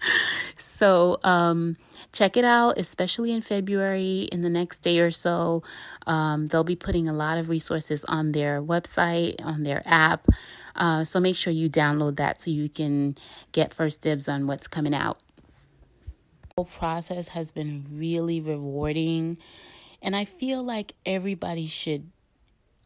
so, 0.58 1.20
um, 1.22 1.76
check 2.12 2.36
it 2.36 2.44
out, 2.44 2.78
especially 2.78 3.32
in 3.32 3.40
February. 3.40 4.28
In 4.32 4.42
the 4.42 4.48
next 4.48 4.78
day 4.78 4.98
or 5.00 5.10
so, 5.10 5.62
um, 6.06 6.48
they'll 6.48 6.64
be 6.64 6.76
putting 6.76 7.08
a 7.08 7.12
lot 7.12 7.38
of 7.38 7.48
resources 7.48 8.04
on 8.06 8.32
their 8.32 8.62
website, 8.62 9.44
on 9.44 9.62
their 9.62 9.82
app. 9.84 10.28
Uh, 10.74 11.04
so 11.04 11.20
make 11.20 11.36
sure 11.36 11.52
you 11.52 11.68
download 11.68 12.16
that 12.16 12.40
so 12.40 12.50
you 12.50 12.68
can 12.68 13.16
get 13.52 13.72
first 13.74 14.00
dibs 14.00 14.28
on 14.28 14.46
what's 14.46 14.66
coming 14.66 14.94
out. 14.94 15.18
The 16.42 16.54
whole 16.58 16.64
process 16.64 17.28
has 17.28 17.50
been 17.50 17.86
really 17.90 18.40
rewarding, 18.40 19.38
and 20.02 20.16
I 20.16 20.24
feel 20.24 20.62
like 20.62 20.94
everybody 21.06 21.66
should 21.66 22.10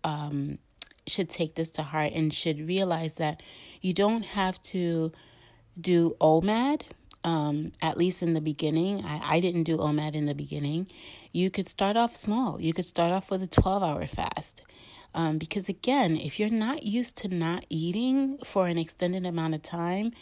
um, 0.03 0.59
should 1.07 1.31
take 1.31 1.55
this 1.55 1.71
to 1.71 1.83
heart 1.83 2.13
and 2.15 2.33
should 2.33 2.67
realize 2.67 3.15
that 3.15 3.43
you 3.81 3.93
don't 3.93 4.25
have 4.25 4.61
to 4.63 5.13
do 5.81 6.17
OMAD 6.21 6.83
um, 7.25 7.73
at 7.81 7.97
least 7.97 8.23
in 8.23 8.35
the 8.35 8.41
beginning. 8.41 9.05
I, 9.05 9.37
I 9.37 9.41
didn't 9.41 9.65
do 9.65 9.79
OMAD 9.79 10.15
in 10.15 10.27
the 10.27 10.35
beginning. 10.35 10.87
You 11.33 11.51
could 11.51 11.67
start 11.67 11.97
off 11.97 12.15
small. 12.15 12.61
You 12.61 12.73
could 12.73 12.85
start 12.85 13.13
off 13.13 13.31
with 13.31 13.43
a 13.43 13.47
12 13.47 13.83
hour 13.83 14.07
fast. 14.07 14.63
Um, 15.15 15.39
because 15.39 15.69
again, 15.69 16.17
if 16.17 16.39
you're 16.39 16.51
not 16.51 16.83
used 16.83 17.17
to 17.19 17.29
not 17.29 17.65
eating 17.71 18.39
for 18.45 18.67
an 18.67 18.79
extended 18.79 19.25
amount 19.25 19.55
of 19.55 19.63
time, 19.63 20.13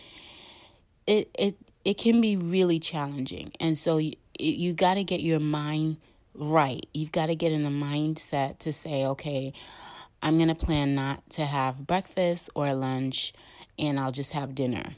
it 1.07 1.31
it 1.39 1.57
it 1.85 1.99
can 1.99 2.21
be 2.21 2.37
really 2.37 2.79
challenging. 2.79 3.53
And 3.59 3.77
so 3.77 3.97
you, 3.97 4.13
you 4.39 4.73
got 4.73 4.95
to 4.95 5.05
get 5.05 5.21
your 5.21 5.41
mind 5.41 5.97
right. 6.35 6.87
You've 6.95 7.13
got 7.13 7.27
to 7.27 7.35
get 7.35 7.53
in 7.53 7.65
the 7.65 7.71
mindset 7.71 8.59
to 8.61 8.73
say, 8.73 9.05
okay, 9.07 9.53
I'm 10.23 10.37
going 10.37 10.49
to 10.49 10.55
plan 10.55 10.95
not 10.95 11.29
to 11.31 11.47
have 11.47 11.87
breakfast 11.87 12.51
or 12.55 12.73
lunch 12.75 13.33
and 13.79 13.99
I'll 13.99 14.13
just 14.13 14.33
have 14.33 14.55
dinner 14.55 14.95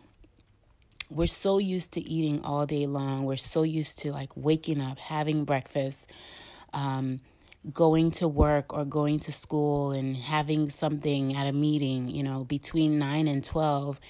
we're 1.10 1.26
so 1.26 1.58
used 1.58 1.92
to 1.92 2.00
eating 2.00 2.44
all 2.44 2.66
day 2.66 2.86
long. 2.86 3.24
We're 3.24 3.36
so 3.36 3.62
used 3.62 3.98
to 4.00 4.12
like 4.12 4.30
waking 4.36 4.80
up, 4.80 4.98
having 4.98 5.44
breakfast, 5.44 6.10
um, 6.72 7.20
going 7.72 8.10
to 8.12 8.28
work 8.28 8.74
or 8.74 8.84
going 8.84 9.18
to 9.20 9.32
school 9.32 9.92
and 9.92 10.16
having 10.16 10.70
something 10.70 11.36
at 11.36 11.46
a 11.46 11.52
meeting, 11.52 12.08
you 12.08 12.22
know, 12.22 12.44
between 12.44 12.98
9 12.98 13.28
and 13.28 13.42
12 13.42 14.00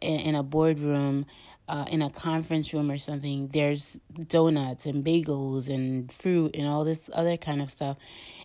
in, 0.00 0.20
in 0.20 0.34
a 0.34 0.42
boardroom. 0.42 1.26
Uh, 1.68 1.84
in 1.88 2.02
a 2.02 2.10
conference 2.10 2.74
room 2.74 2.90
or 2.90 2.98
something, 2.98 3.46
there's 3.52 4.00
donuts 4.26 4.86
and 4.86 5.04
bagels 5.04 5.72
and 5.72 6.10
fruit 6.12 6.56
and 6.56 6.66
all 6.66 6.82
this 6.82 7.08
other 7.12 7.36
kind 7.36 7.62
of 7.62 7.70
stuff. 7.70 7.96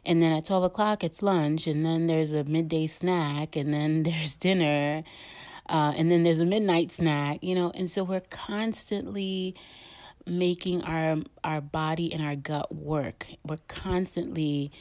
And 0.06 0.22
then 0.22 0.32
at 0.32 0.46
12 0.46 0.66
o'clock, 0.66 1.04
it's 1.04 1.24
lunch, 1.24 1.66
and 1.66 1.84
then 1.84 2.06
there's 2.06 2.34
a 2.34 2.44
midday 2.44 2.86
snack, 2.86 3.56
and 3.56 3.74
then 3.74 4.04
there's 4.04 4.36
dinner. 4.36 5.04
Uh, 5.68 5.94
and 5.96 6.12
then 6.12 6.24
there's 6.24 6.40
a 6.40 6.46
midnight 6.46 6.92
snack, 6.92 7.40
you 7.42 7.56
know, 7.56 7.72
and 7.72 7.90
so 7.90 8.04
we're 8.04 8.22
constantly 8.30 9.56
making 10.28 10.84
our 10.84 11.18
our 11.44 11.62
body 11.62 12.12
and 12.14 12.24
our 12.24 12.36
gut 12.36 12.74
work. 12.74 13.28
We're 13.44 13.60
constantly 13.68 14.72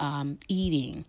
um, 0.00 0.38
eating, 0.48 1.04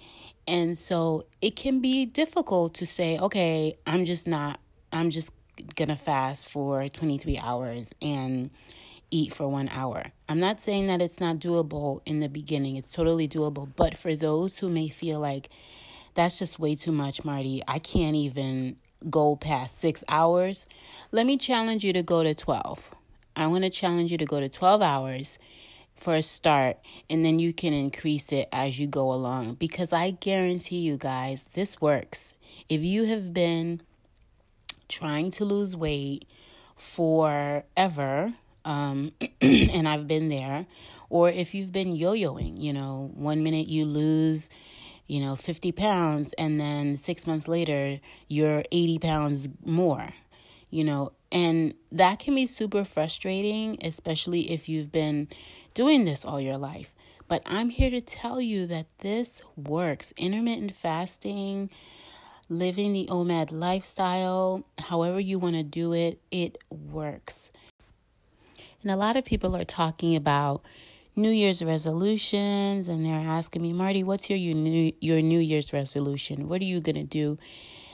and 0.47 0.77
so 0.77 1.25
it 1.41 1.55
can 1.55 1.79
be 1.79 2.05
difficult 2.05 2.73
to 2.75 2.85
say, 2.85 3.17
okay, 3.19 3.77
I'm 3.85 4.05
just 4.05 4.27
not. 4.27 4.59
I'm 4.91 5.09
just 5.09 5.31
gonna 5.75 5.95
fast 5.95 6.49
for 6.49 6.87
23 6.87 7.37
hours 7.37 7.87
and 8.01 8.49
eat 9.11 9.33
for 9.33 9.47
one 9.47 9.69
hour. 9.69 10.11
I'm 10.27 10.39
not 10.39 10.61
saying 10.61 10.87
that 10.87 11.01
it's 11.01 11.19
not 11.19 11.37
doable 11.37 12.01
in 12.05 12.19
the 12.19 12.29
beginning. 12.29 12.75
It's 12.77 12.91
totally 12.91 13.27
doable. 13.27 13.69
But 13.75 13.95
for 13.95 14.15
those 14.15 14.57
who 14.57 14.69
may 14.69 14.89
feel 14.89 15.19
like 15.19 15.49
that's 16.15 16.39
just 16.39 16.59
way 16.59 16.75
too 16.75 16.91
much, 16.91 17.23
Martie, 17.23 17.61
I 17.67 17.79
can't 17.79 18.15
even 18.15 18.77
go 19.09 19.35
past 19.35 19.77
six 19.77 20.03
hours, 20.07 20.65
let 21.11 21.25
me 21.25 21.37
challenge 21.37 21.83
you 21.83 21.93
to 21.93 22.03
go 22.03 22.23
to 22.23 22.33
12. 22.33 22.91
I 23.35 23.47
want 23.47 23.63
to 23.63 23.69
challenge 23.69 24.11
you 24.11 24.17
to 24.17 24.25
go 24.25 24.39
to 24.39 24.49
12 24.49 24.81
hours 24.81 25.39
for 25.95 26.15
a 26.15 26.21
start, 26.21 26.77
and 27.09 27.23
then 27.23 27.39
you 27.39 27.53
can 27.53 27.73
increase 27.73 28.31
it 28.31 28.49
as 28.51 28.79
you 28.79 28.87
go 28.87 29.11
along. 29.11 29.55
Because 29.55 29.93
I 29.93 30.11
guarantee 30.11 30.79
you 30.79 30.97
guys, 30.97 31.45
this 31.53 31.79
works. 31.79 32.33
If 32.69 32.81
you 32.81 33.05
have 33.05 33.33
been 33.33 33.81
trying 34.87 35.31
to 35.31 35.45
lose 35.45 35.75
weight 35.75 36.25
forever, 36.75 38.33
um, 38.65 39.11
and 39.41 39.87
I've 39.87 40.07
been 40.07 40.29
there, 40.29 40.65
or 41.09 41.29
if 41.29 41.53
you've 41.53 41.71
been 41.71 41.95
yo 41.95 42.13
yoing, 42.13 42.61
you 42.61 42.73
know, 42.73 43.11
one 43.15 43.43
minute 43.43 43.67
you 43.67 43.85
lose 43.85 44.49
you 45.07 45.19
know, 45.19 45.35
50 45.35 45.71
pounds, 45.73 46.33
and 46.37 46.59
then 46.59 46.97
six 46.97 47.27
months 47.27 47.47
later, 47.47 47.99
you're 48.27 48.63
80 48.71 48.99
pounds 48.99 49.49
more. 49.65 50.09
You 50.69 50.83
know, 50.83 51.11
And 51.33 51.73
that 51.91 52.19
can 52.19 52.35
be 52.35 52.45
super 52.45 52.85
frustrating, 52.85 53.79
especially 53.83 54.51
if 54.51 54.69
you've 54.69 54.91
been 54.91 55.27
doing 55.73 56.05
this 56.05 56.23
all 56.23 56.39
your 56.39 56.59
life. 56.59 56.93
But 57.27 57.41
I'm 57.47 57.71
here 57.71 57.89
to 57.89 58.01
tell 58.01 58.39
you 58.39 58.67
that 58.67 58.85
this 58.99 59.41
works. 59.55 60.13
Intermittent 60.15 60.75
fasting, 60.75 61.71
living 62.49 62.93
the 62.93 63.07
OMAD 63.09 63.47
lifestyle, 63.51 64.63
however 64.77 65.19
you 65.19 65.39
want 65.39 65.55
to 65.55 65.63
do 65.63 65.91
it, 65.93 66.21
it 66.29 66.59
works. 66.69 67.51
And 68.83 68.91
a 68.91 68.95
lot 68.95 69.17
of 69.17 69.25
people 69.25 69.55
are 69.55 69.65
talking 69.65 70.15
about 70.15 70.63
New 71.15 71.29
Year's 71.29 71.63
resolutions 71.63 72.87
and 72.87 73.05
they're 73.05 73.15
asking 73.15 73.61
me, 73.61 73.73
Martie, 73.73 74.03
what's 74.03 74.29
your 74.29 74.39
new 74.39 74.93
your 74.99 75.21
New 75.21 75.39
Year's 75.39 75.71
resolution? 75.71 76.49
What 76.49 76.61
are 76.61 76.65
you 76.65 76.81
to 76.81 77.03
do 77.03 77.37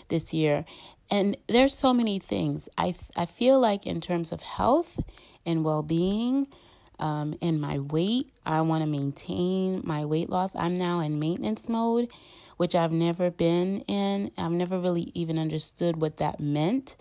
this 0.08 0.34
year? 0.34 0.66
And 1.12 1.36
there's 1.48 1.74
so 1.74 1.94
many 1.94 2.20
things. 2.20 2.70
I 2.78 2.96
I 3.18 3.26
feel 3.26 3.60
like 3.60 3.86
in 3.86 4.00
terms 4.00 4.32
of 4.32 4.42
health 4.42 5.00
and 5.46 5.64
well-being, 5.66 6.48
um, 7.00 7.36
and 7.42 7.60
my 7.60 7.80
weight, 7.80 8.32
I 8.46 8.62
want 8.62 8.84
to 8.84 8.88
maintain 8.88 9.82
my 9.84 10.06
weight 10.06 10.30
loss. 10.30 10.56
I'm 10.56 10.78
now 10.78 11.00
in 11.00 11.20
maintenance 11.20 11.70
mode, 11.70 12.10
which 12.58 12.76
I've 12.76 12.92
never 12.92 13.32
been 13.32 13.82
in. 13.82 14.32
I've 14.38 14.52
never 14.52 14.78
really 14.78 15.12
even 15.14 15.40
understood 15.40 15.98
what 15.98 16.18
that 16.18 16.40
meant. 16.40 16.96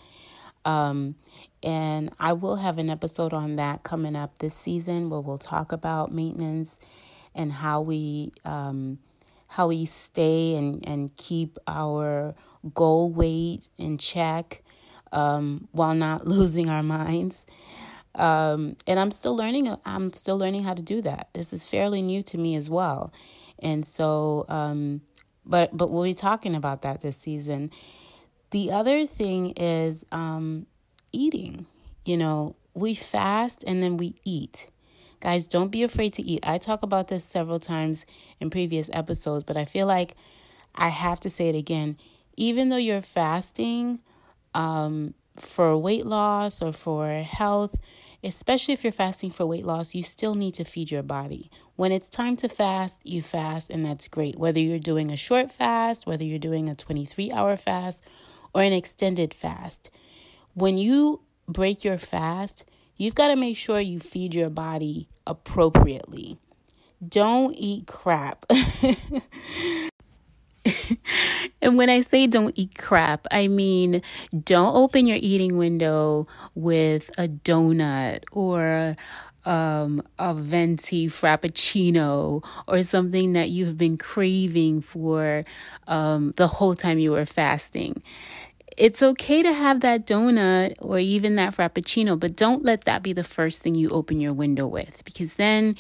Um, 0.65 1.17
and 1.62 2.11
I 2.19 2.33
will 2.33 2.57
have 2.57 2.79
an 2.79 2.91
episode 2.91 3.33
on 3.33 3.57
that 3.57 3.83
coming 3.83 4.17
up 4.17 4.38
this 4.38 4.55
season 4.55 5.11
where 5.11 5.21
we'll 5.21 5.38
talk 5.38 5.73
about 5.73 6.12
maintenance 6.12 6.79
and 7.35 7.53
how 7.53 7.81
we 7.81 8.33
um, 8.45 8.99
how 9.49 9.69
we 9.69 9.85
stay 9.87 10.55
and, 10.55 10.87
and 10.87 11.17
keep 11.17 11.59
our 11.67 12.35
goal 12.75 13.11
weight 13.11 13.69
in 13.79 13.99
check 13.99 14.62
um, 15.12 15.69
while 15.73 15.95
not 15.95 16.27
losing 16.27 16.69
our 16.69 16.83
minds. 16.83 17.47
Um, 18.15 18.77
and 18.87 18.99
I'm 18.99 19.11
still 19.11 19.37
learning. 19.37 19.75
I'm 19.85 20.11
still 20.11 20.37
learning 20.37 20.65
how 20.65 20.75
to 20.75 20.83
do 20.83 21.00
that. 21.03 21.29
This 21.35 21.53
is 21.53 21.67
fairly 21.67 22.03
new 22.03 22.23
to 22.25 22.38
me 22.38 22.57
as 22.57 22.69
well, 22.69 23.12
and 23.61 23.87
so, 23.87 24.45
um, 24.49 25.03
but 25.47 25.77
but 25.77 25.91
we'll 25.91 26.03
be 26.03 26.15
talking 26.15 26.55
about 26.55 26.83
that 26.83 27.00
this 27.00 27.17
season. 27.17 27.71
The 28.50 28.73
other 28.73 29.07
thing 29.07 29.50
is 29.57 30.05
um, 30.11 30.67
eating. 31.12 31.67
You 32.05 32.17
know, 32.17 32.57
we 32.75 32.95
fast 32.95 33.65
and 33.67 33.83
then 33.83 33.97
we 33.97 34.15
eat. 34.25 34.69
Guys, 35.21 35.47
don't 35.47 35.71
be 35.71 35.83
afraid 35.83 36.12
to 36.15 36.23
eat. 36.23 36.47
I 36.47 36.59
talk 36.59 36.83
about 36.83 37.09
this 37.09 37.25
several 37.25 37.59
times 37.59 38.07
in 38.41 38.50
previous 38.50 38.88
episodes, 38.93 39.45
but 39.45 39.57
I 39.57 39.65
feel 39.65 39.87
like 39.87 40.15
I 40.75 40.88
have 40.88 41.19
to 41.21 41.31
say 41.31 41.49
it 41.49 41.57
again. 41.57 41.97
Even 42.37 42.69
though 42.69 42.77
you're 42.77 43.03
fasting 43.03 43.99
um, 44.55 45.15
for 45.37 45.77
weight 45.77 46.07
loss 46.07 46.62
or 46.62 46.73
for 46.73 47.09
health, 47.23 47.75
especially 48.23 48.75
if 48.75 48.85
you're 48.85 48.93
fasting 48.93 49.31
for 49.31 49.45
weight 49.45 49.67
loss, 49.67 49.95
you 49.95 50.05
still 50.05 50.35
need 50.35 50.55
to 50.55 50.65
feed 50.65 50.91
your 50.91 51.03
body. 51.03 51.50
When 51.75 51.91
it's 51.91 52.09
time 52.09 52.37
to 52.37 52.49
fast, 52.49 53.00
you 53.03 53.23
fast, 53.23 53.71
and 53.71 53.85
that's 53.85 54.07
great. 54.07 54.38
Whether 54.38 54.61
you're 54.61 54.79
doing 54.79 55.11
a 55.11 55.17
short 55.17 55.50
fast, 55.50 56.07
whether 56.07 56.25
you're 56.25 56.38
doing 56.38 56.69
a 56.69 56.77
23 56.77 57.33
hour 57.33 57.57
fast, 57.57 58.07
or 58.55 58.62
an 58.62 58.73
extended 58.73 59.35
fast, 59.35 59.91
when 60.59 60.77
you 60.77 61.21
break 61.47 61.85
your 61.85 61.99
fast, 61.99 62.65
you've 62.97 63.15
got 63.15 63.29
to 63.29 63.37
make 63.37 63.57
sure 63.57 63.81
you 63.81 64.00
feed 64.00 64.35
your 64.35 64.50
body 64.50 65.09
appropriately. 65.27 66.38
Don't 67.07 67.55
eat 67.55 67.87
crap. 67.87 68.45
and 71.62 71.79
when 71.79 71.88
I 71.88 72.00
say 72.00 72.27
don't 72.27 72.59
eat 72.59 72.77
crap, 72.77 73.27
I 73.31 73.47
mean 73.47 74.03
don't 74.45 74.75
open 74.75 75.07
your 75.07 75.19
eating 75.21 75.57
window 75.59 76.27
with 76.57 77.11
a 77.17 77.29
donut 77.29 78.25
or 78.33 78.97
um, 79.45 80.03
a 80.19 80.35
venti 80.35 81.07
frappuccino 81.07 82.45
or 82.67 82.83
something 82.83 83.33
that 83.35 83.50
you 83.50 83.67
have 83.67 83.79
been 83.79 83.97
craving 83.97 84.83
for 84.83 85.45
um, 85.87 86.32
the 86.32 86.49
whole 86.49 86.75
time 86.75 86.99
you 86.99 87.13
were 87.13 87.25
fasting 87.25 88.02
it's 88.78 89.02
okay 89.02 89.43
to 89.43 89.52
have 89.52 89.80
that 89.80 90.06
donut 90.06 90.75
or 90.78 90.99
even 90.99 91.34
that 91.34 91.54
frappuccino, 91.54 92.19
but 92.19 92.36
don't 92.36 92.64
let 92.64 92.84
that 92.84 93.02
be 93.02 93.12
the 93.12 93.25
first 93.25 93.60
thing 93.60 93.75
you 93.75 93.91
open 93.91 94.21
your 94.21 94.32
window 94.32 94.67
with 94.67 95.02
because 95.04 95.34
then 95.34 95.76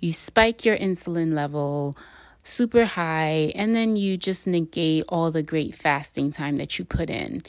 you 0.00 0.12
spike 0.12 0.64
your 0.64 0.76
insulin 0.76 1.32
level 1.34 1.96
super 2.44 2.84
high, 2.84 3.52
and 3.54 3.74
then 3.74 3.96
you 3.96 4.16
just 4.16 4.46
negate 4.46 5.04
all 5.08 5.30
the 5.30 5.42
great 5.42 5.74
fasting 5.74 6.32
time 6.32 6.56
that 6.56 6.78
you 6.78 6.84
put 6.84 7.08
in. 7.08 7.42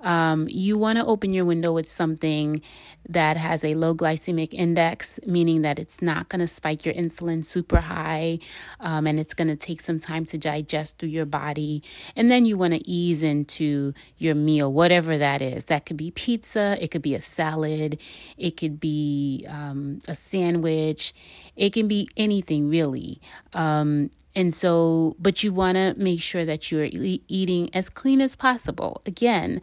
Um, 0.00 0.48
you 0.50 0.78
want 0.78 0.98
to 0.98 1.04
open 1.04 1.32
your 1.32 1.44
window 1.44 1.72
with 1.72 1.88
something 1.88 2.62
that 3.08 3.36
has 3.36 3.64
a 3.64 3.74
low 3.74 3.94
glycemic 3.94 4.52
index, 4.52 5.20
meaning 5.26 5.62
that 5.62 5.78
it's 5.78 6.00
not 6.00 6.28
going 6.28 6.40
to 6.40 6.46
spike 6.46 6.84
your 6.84 6.94
insulin 6.94 7.44
super 7.44 7.80
high 7.80 8.38
um, 8.78 9.06
and 9.06 9.18
it's 9.18 9.34
going 9.34 9.48
to 9.48 9.56
take 9.56 9.80
some 9.80 9.98
time 9.98 10.24
to 10.26 10.38
digest 10.38 10.98
through 10.98 11.08
your 11.08 11.26
body. 11.26 11.82
And 12.16 12.30
then 12.30 12.44
you 12.44 12.56
want 12.56 12.74
to 12.74 12.88
ease 12.88 13.22
into 13.22 13.92
your 14.16 14.34
meal, 14.34 14.72
whatever 14.72 15.18
that 15.18 15.42
is. 15.42 15.64
That 15.64 15.86
could 15.86 15.96
be 15.96 16.10
pizza, 16.10 16.76
it 16.80 16.90
could 16.90 17.02
be 17.02 17.14
a 17.14 17.20
salad, 17.20 17.98
it 18.36 18.56
could 18.56 18.80
be 18.80 19.46
um, 19.48 20.00
a 20.08 20.14
sandwich, 20.14 21.14
it 21.56 21.72
can 21.72 21.88
be 21.88 22.08
anything 22.16 22.68
really. 22.68 23.20
Um, 23.52 24.10
and 24.34 24.54
so, 24.54 25.16
but 25.18 25.42
you 25.42 25.52
want 25.52 25.76
to 25.76 25.94
make 25.96 26.20
sure 26.20 26.44
that 26.44 26.70
you're 26.70 26.84
e- 26.84 27.22
eating 27.28 27.68
as 27.74 27.88
clean 27.88 28.20
as 28.20 28.36
possible. 28.36 29.02
Again, 29.06 29.60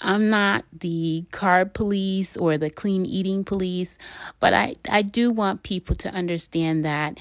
I'm 0.00 0.28
not 0.28 0.64
the 0.72 1.24
carb 1.32 1.74
police 1.74 2.36
or 2.36 2.56
the 2.56 2.70
clean 2.70 3.04
eating 3.04 3.44
police, 3.44 3.98
but 4.40 4.54
I, 4.54 4.74
I 4.88 5.02
do 5.02 5.30
want 5.30 5.62
people 5.62 5.96
to 5.96 6.10
understand 6.10 6.84
that 6.84 7.18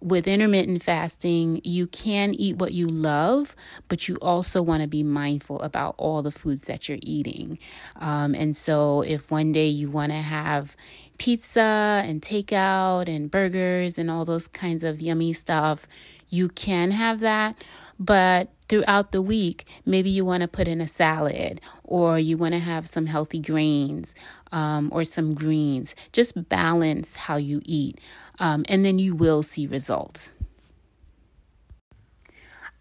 with 0.00 0.26
intermittent 0.26 0.82
fasting, 0.82 1.60
you 1.64 1.86
can 1.86 2.34
eat 2.34 2.56
what 2.56 2.72
you 2.72 2.86
love, 2.86 3.54
but 3.88 4.08
you 4.08 4.16
also 4.16 4.62
want 4.62 4.82
to 4.82 4.88
be 4.88 5.02
mindful 5.02 5.60
about 5.60 5.94
all 5.98 6.22
the 6.22 6.32
foods 6.32 6.64
that 6.64 6.88
you're 6.88 6.98
eating. 7.02 7.58
Um, 7.96 8.34
and 8.34 8.56
so, 8.56 9.02
if 9.02 9.30
one 9.30 9.52
day 9.52 9.68
you 9.68 9.90
want 9.90 10.12
to 10.12 10.18
have 10.18 10.76
pizza 11.18 12.02
and 12.06 12.22
takeout 12.22 13.06
and 13.06 13.30
burgers 13.30 13.98
and 13.98 14.10
all 14.10 14.24
those 14.24 14.48
kinds 14.48 14.82
of 14.82 15.02
yummy 15.02 15.34
stuff, 15.34 15.86
you 16.30 16.48
can 16.48 16.92
have 16.92 17.20
that. 17.20 17.62
But 17.98 18.48
throughout 18.70 19.12
the 19.12 19.20
week, 19.20 19.66
maybe 19.84 20.08
you 20.08 20.24
want 20.24 20.40
to 20.40 20.48
put 20.48 20.66
in 20.66 20.80
a 20.80 20.88
salad 20.88 21.60
or 21.84 22.18
you 22.18 22.38
want 22.38 22.54
to 22.54 22.60
have 22.60 22.88
some 22.88 23.06
healthy 23.06 23.40
grains 23.40 24.14
um, 24.52 24.88
or 24.92 25.04
some 25.04 25.34
greens. 25.34 25.94
Just 26.12 26.48
balance 26.48 27.16
how 27.16 27.36
you 27.36 27.60
eat, 27.66 28.00
um, 28.40 28.64
and 28.68 28.84
then 28.84 28.98
you 28.98 29.14
will 29.14 29.42
see 29.42 29.66
results. 29.66 30.32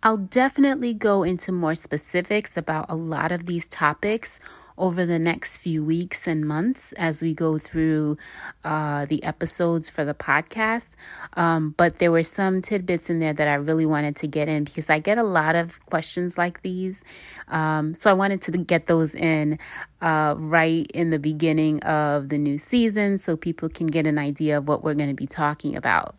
I'll 0.02 0.18
definitely 0.18 0.94
go 0.94 1.24
into 1.24 1.52
more 1.52 1.76
specifics 1.76 2.56
about 2.56 2.86
a 2.88 2.96
lot 2.96 3.34
of 3.34 3.46
these 3.48 3.68
topics 3.68 4.40
over 4.78 5.06
the 5.06 5.20
next 5.20 5.58
few 5.58 5.84
weeks 5.84 6.26
and 6.26 6.46
months 6.46 6.94
as 6.94 7.22
we 7.22 7.34
go 7.34 7.58
through 7.58 8.16
uh, 8.64 9.06
the 9.08 9.22
episodes 9.26 9.90
for 9.90 10.06
the 10.06 10.14
podcast. 10.14 10.96
Um, 11.34 11.76
but 11.76 12.00
there 12.00 12.14
were 12.14 12.24
some 12.24 12.62
tidbits 12.62 13.10
in 13.10 13.20
there 13.20 13.34
that 13.34 13.50
I 13.50 13.56
really 13.56 13.86
wanted 13.86 14.16
to 14.18 14.28
get 14.28 14.48
in 14.48 14.64
because 14.64 14.90
I 14.90 15.00
get 15.00 15.18
a 15.18 15.24
lot 15.24 15.58
of 15.58 15.86
questions 15.88 16.38
like 16.38 16.62
these. 16.62 17.04
Um, 17.50 17.94
so 17.94 18.10
I 18.10 18.14
wanted 18.14 18.42
to 18.44 18.52
get 18.52 18.86
those 18.86 19.14
in 19.16 19.60
uh, 20.00 20.36
right 20.38 20.90
in 20.94 21.10
the 21.10 21.20
beginning 21.20 21.82
of 21.82 22.30
the 22.30 22.38
new 22.38 22.58
season 22.58 23.18
so 23.18 23.36
people 23.36 23.68
can 23.68 23.88
get 23.88 24.08
an 24.08 24.18
idea 24.18 24.60
of 24.60 24.68
what 24.70 24.82
we're 24.82 24.94
going 24.94 25.10
to 25.10 25.14
be 25.14 25.28
talking 25.28 25.76
about. 25.76 26.16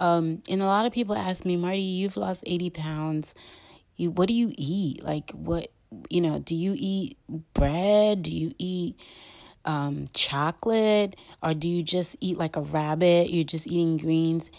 Um, 0.00 0.42
and 0.48 0.62
a 0.62 0.66
lot 0.66 0.86
of 0.86 0.92
people 0.92 1.14
ask 1.14 1.44
me, 1.44 1.56
Martie, 1.56 1.80
you've 1.80 2.16
lost 2.16 2.42
80 2.46 2.70
pounds. 2.70 3.34
You, 3.96 4.10
what 4.10 4.28
do 4.28 4.34
you 4.34 4.52
eat? 4.56 5.04
Like, 5.04 5.30
what, 5.32 5.68
you 6.08 6.20
know, 6.20 6.38
do 6.38 6.54
you 6.54 6.74
eat 6.76 7.18
bread? 7.54 8.22
Do 8.22 8.30
you 8.30 8.52
eat 8.58 8.98
um, 9.64 10.08
chocolate? 10.14 11.16
Or 11.42 11.54
do 11.54 11.68
you 11.68 11.82
just 11.82 12.16
eat 12.20 12.38
like 12.38 12.56
a 12.56 12.62
rabbit? 12.62 13.30
You're 13.30 13.44
just 13.44 13.66
eating 13.66 13.98
greens? 13.98 14.50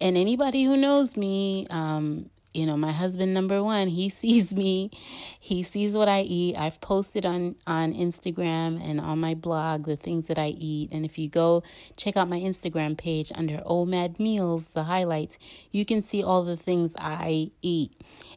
And 0.00 0.16
anybody 0.16 0.64
who 0.64 0.76
knows 0.76 1.16
me, 1.16 1.66
um, 1.70 2.30
you 2.52 2.66
know 2.66 2.76
my 2.76 2.90
husband 2.90 3.32
number 3.32 3.62
one 3.62 3.88
he 3.88 4.08
sees 4.20 4.54
me 4.54 4.90
he 5.38 5.62
sees 5.62 5.94
what 5.94 6.08
i 6.08 6.20
eat. 6.20 6.56
I've 6.56 6.80
posted 6.80 7.24
on 7.24 7.56
on 7.66 7.92
instagram 7.92 8.80
and 8.82 9.00
on 9.00 9.20
my 9.20 9.34
blog 9.34 9.86
the 9.86 9.96
things 9.96 10.26
that 10.26 10.38
i 10.38 10.48
eat. 10.48 10.90
And 10.92 11.04
if 11.04 11.18
you 11.18 11.28
go 11.28 11.62
check 11.96 12.16
out 12.16 12.28
my 12.28 12.38
instagram 12.40 12.96
page 12.96 13.32
under 13.34 13.58
omad 13.58 14.18
meals 14.18 14.70
the 14.70 14.84
highlights 14.84 15.38
you 15.70 15.84
can 15.84 16.02
see 16.02 16.22
all 16.22 16.42
the 16.42 16.56
things 16.56 16.94
i 16.98 17.50
eat. 17.62 17.92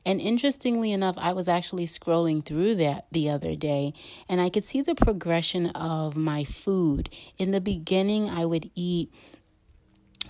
And 0.05 0.21
interestingly 0.21 0.91
enough 0.91 1.17
i 1.17 1.33
was 1.33 1.47
actually 1.47 1.87
scrolling 1.87 2.45
through 2.45 2.75
that 2.75 3.07
the 3.11 3.29
other 3.29 3.55
day 3.55 3.93
and 4.29 4.39
i 4.39 4.49
could 4.49 4.63
see 4.63 4.81
the 4.81 4.95
progression 4.95 5.67
of 5.67 6.15
my 6.15 6.43
food. 6.43 7.09
In 7.37 7.51
the 7.51 7.61
beginning 7.61 8.29
i 8.29 8.45
would 8.45 8.69
eat 8.75 9.11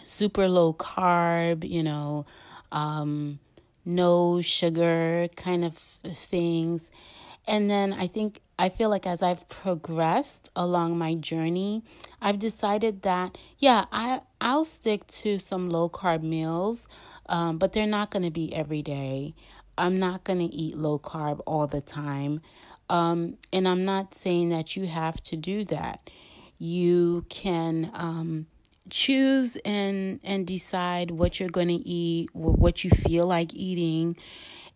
super 0.03 0.49
low 0.49 0.73
carb 0.73 1.67
you 1.67 1.81
know 1.81 2.25
um 2.71 3.39
no 3.85 4.41
sugar 4.41 5.27
kind 5.35 5.65
of 5.65 5.75
things. 5.77 6.91
And 7.47 7.69
then 7.69 7.93
I 7.93 8.07
think 8.07 8.41
I 8.57 8.69
feel 8.69 8.89
like 8.89 9.05
as 9.05 9.21
I've 9.21 9.47
progressed 9.49 10.49
along 10.55 10.97
my 10.97 11.15
journey, 11.15 11.83
I've 12.21 12.39
decided 12.39 13.01
that 13.01 13.37
yeah, 13.57 13.85
I 13.91 14.21
I'll 14.39 14.65
stick 14.65 15.07
to 15.07 15.39
some 15.39 15.69
low 15.69 15.89
carb 15.89 16.21
meals, 16.23 16.87
um, 17.27 17.57
but 17.57 17.73
they're 17.73 17.85
not 17.85 18.11
going 18.11 18.23
to 18.23 18.31
be 18.31 18.53
every 18.55 18.81
day. 18.81 19.33
I'm 19.77 19.99
not 19.99 20.23
going 20.23 20.39
to 20.39 20.55
eat 20.55 20.77
low 20.77 20.99
carb 20.99 21.41
all 21.45 21.67
the 21.67 21.81
time. 21.81 22.41
Um, 22.89 23.37
and 23.51 23.67
I'm 23.67 23.85
not 23.85 24.13
saying 24.13 24.49
that 24.49 24.75
you 24.75 24.85
have 24.87 25.21
to 25.23 25.35
do 25.35 25.65
that. 25.65 26.09
You 26.59 27.25
can 27.29 27.89
um, 27.93 28.47
choose 28.89 29.57
and 29.65 30.19
and 30.23 30.45
decide 30.45 31.11
what 31.11 31.39
you're 31.39 31.49
going 31.49 31.69
to 31.69 31.73
eat, 31.73 32.29
what 32.33 32.83
you 32.83 32.89
feel 32.89 33.25
like 33.25 33.53
eating, 33.53 34.17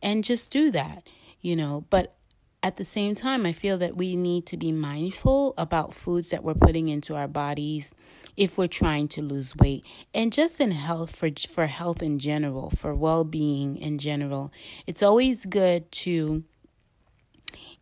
and 0.01 0.23
just 0.23 0.51
do 0.51 0.71
that. 0.71 1.07
You 1.41 1.55
know, 1.55 1.85
but 1.89 2.15
at 2.63 2.77
the 2.77 2.85
same 2.85 3.15
time, 3.15 3.45
I 3.45 3.53
feel 3.53 3.77
that 3.77 3.95
we 3.95 4.15
need 4.15 4.45
to 4.47 4.57
be 4.57 4.71
mindful 4.71 5.53
about 5.57 5.93
foods 5.93 6.29
that 6.29 6.43
we're 6.43 6.55
putting 6.55 6.89
into 6.89 7.15
our 7.15 7.27
bodies 7.27 7.93
if 8.35 8.57
we're 8.57 8.67
trying 8.67 9.07
to 9.07 9.21
lose 9.21 9.55
weight 9.55 9.83
and 10.13 10.31
just 10.31 10.59
in 10.59 10.71
health 10.71 11.15
for 11.15 11.29
for 11.49 11.67
health 11.67 12.01
in 12.01 12.19
general, 12.19 12.69
for 12.69 12.93
well-being 12.93 13.77
in 13.77 13.97
general. 13.97 14.51
It's 14.85 15.03
always 15.03 15.45
good 15.45 15.91
to 16.03 16.43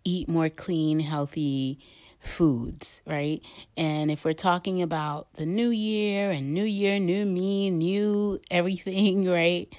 eat 0.03 0.29
more 0.29 0.49
clean, 0.49 0.99
healthy 0.99 1.79
foods, 2.25 3.01
right? 3.05 3.41
And 3.77 4.11
if 4.11 4.25
we're 4.25 4.33
talking 4.33 4.81
about 4.81 5.33
the 5.33 5.45
new 5.45 5.69
year 5.69 6.31
and 6.31 6.53
new 6.53 6.63
year, 6.63 6.99
new 6.99 7.25
me, 7.25 7.69
new 7.69 8.39
everything, 8.51 9.25
right? 9.29 9.71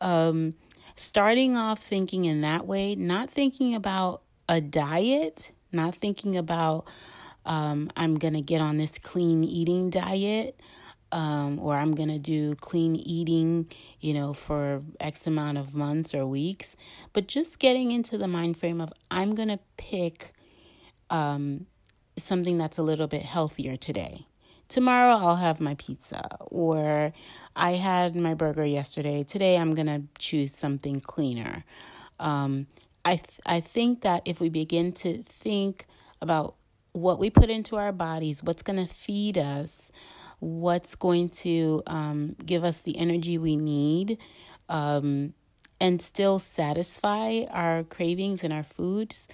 Um 0.00 0.54
starting 0.96 1.56
off 1.56 1.82
thinking 1.82 2.24
in 2.24 2.40
that 2.42 2.66
way, 2.66 2.94
not 2.94 3.30
thinking 3.30 3.74
about 3.74 4.22
a 4.48 4.60
diet, 4.60 5.50
not 5.72 5.94
thinking 5.94 6.36
about 6.36 6.86
um, 7.46 7.90
I'm 7.96 8.16
going 8.18 8.34
to 8.34 8.40
get 8.40 8.60
on 8.60 8.78
this 8.78 8.98
clean 8.98 9.44
eating 9.44 9.90
diet 9.90 10.58
um, 11.14 11.60
or 11.60 11.76
I'm 11.76 11.94
going 11.94 12.08
to 12.08 12.18
do 12.18 12.56
clean 12.56 12.96
eating, 12.96 13.70
you 14.00 14.14
know, 14.14 14.32
for 14.32 14.82
X 14.98 15.26
amount 15.26 15.58
of 15.58 15.74
months 15.74 16.14
or 16.14 16.26
weeks, 16.26 16.74
but 17.12 17.28
just 17.28 17.58
getting 17.58 17.92
into 17.92 18.18
the 18.18 18.26
mind 18.26 18.56
frame 18.56 18.80
of 18.80 18.92
I'm 19.10 19.34
going 19.34 19.48
to 19.48 19.60
pick 19.76 20.32
um, 21.10 21.66
something 22.16 22.58
that's 22.58 22.78
a 22.78 22.82
little 22.82 23.06
bit 23.06 23.22
healthier 23.22 23.76
today. 23.76 24.26
Tomorrow 24.68 25.16
I'll 25.16 25.36
have 25.36 25.60
my 25.60 25.74
pizza, 25.74 26.38
or 26.40 27.12
I 27.54 27.72
had 27.72 28.16
my 28.16 28.34
burger 28.34 28.64
yesterday. 28.64 29.22
Today 29.22 29.56
I'm 29.56 29.74
going 29.74 29.86
to 29.86 30.02
choose 30.18 30.54
something 30.54 31.00
cleaner. 31.00 31.64
Um, 32.18 32.66
I 33.04 33.16
th- 33.16 33.40
I 33.44 33.60
think 33.60 34.00
that 34.02 34.22
if 34.24 34.40
we 34.40 34.48
begin 34.48 34.92
to 34.92 35.22
think 35.24 35.86
about 36.22 36.54
what 36.92 37.18
we 37.18 37.28
put 37.28 37.50
into 37.50 37.76
our 37.76 37.92
bodies, 37.92 38.42
what's 38.42 38.62
going 38.62 38.78
to 38.84 38.92
feed 38.92 39.36
us, 39.36 39.90
what's 40.38 40.94
going 40.94 41.28
to 41.28 41.82
um, 41.86 42.36
give 42.44 42.64
us 42.64 42.80
the 42.80 42.96
energy 42.96 43.36
we 43.36 43.56
need, 43.56 44.16
um, 44.68 45.34
and 45.80 46.00
still 46.00 46.38
satisfy 46.38 47.42
our 47.50 47.82
cravings 47.84 48.42
and 48.44 48.52
our 48.52 48.62
foods, 48.62 49.28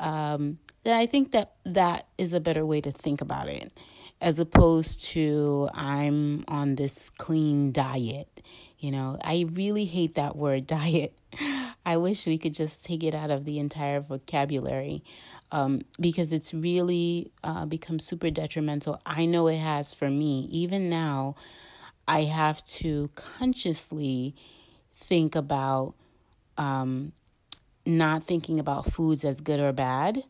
um, 0.00 0.58
then 0.84 0.98
I 0.98 1.06
think 1.06 1.32
that 1.32 1.54
that 1.64 2.08
is 2.18 2.32
a 2.32 2.40
better 2.40 2.64
way 2.66 2.80
to 2.80 2.92
think 2.92 3.20
about 3.20 3.48
it, 3.48 3.72
as 4.20 4.38
opposed 4.38 5.04
to 5.10 5.68
I'm 5.72 6.44
on 6.48 6.76
this 6.76 7.10
clean 7.10 7.72
diet. 7.72 8.42
You 8.78 8.90
know, 8.90 9.18
I 9.24 9.46
really 9.52 9.86
hate 9.86 10.14
that 10.16 10.36
word 10.36 10.66
diet 10.68 11.16
I 11.86 11.96
wish 11.96 12.26
we 12.26 12.38
could 12.38 12.54
just 12.54 12.84
take 12.84 13.02
it 13.02 13.14
out 13.14 13.30
of 13.30 13.44
the 13.44 13.58
entire 13.58 14.00
vocabulary 14.00 15.04
um, 15.52 15.82
because 16.00 16.32
it's 16.32 16.54
really 16.54 17.30
uh, 17.42 17.66
become 17.66 17.98
super 17.98 18.30
detrimental. 18.30 19.00
I 19.04 19.26
know 19.26 19.48
it 19.48 19.58
has 19.58 19.92
for 19.92 20.08
me. 20.08 20.48
Even 20.50 20.88
now, 20.88 21.36
I 22.08 22.22
have 22.22 22.64
to 22.64 23.10
consciously 23.14 24.34
think 24.96 25.34
about 25.34 25.94
um, 26.56 27.12
not 27.86 28.24
thinking 28.24 28.58
about 28.58 28.90
foods 28.90 29.24
as 29.24 29.40
good 29.40 29.60
or 29.60 29.72
bad, 29.72 30.24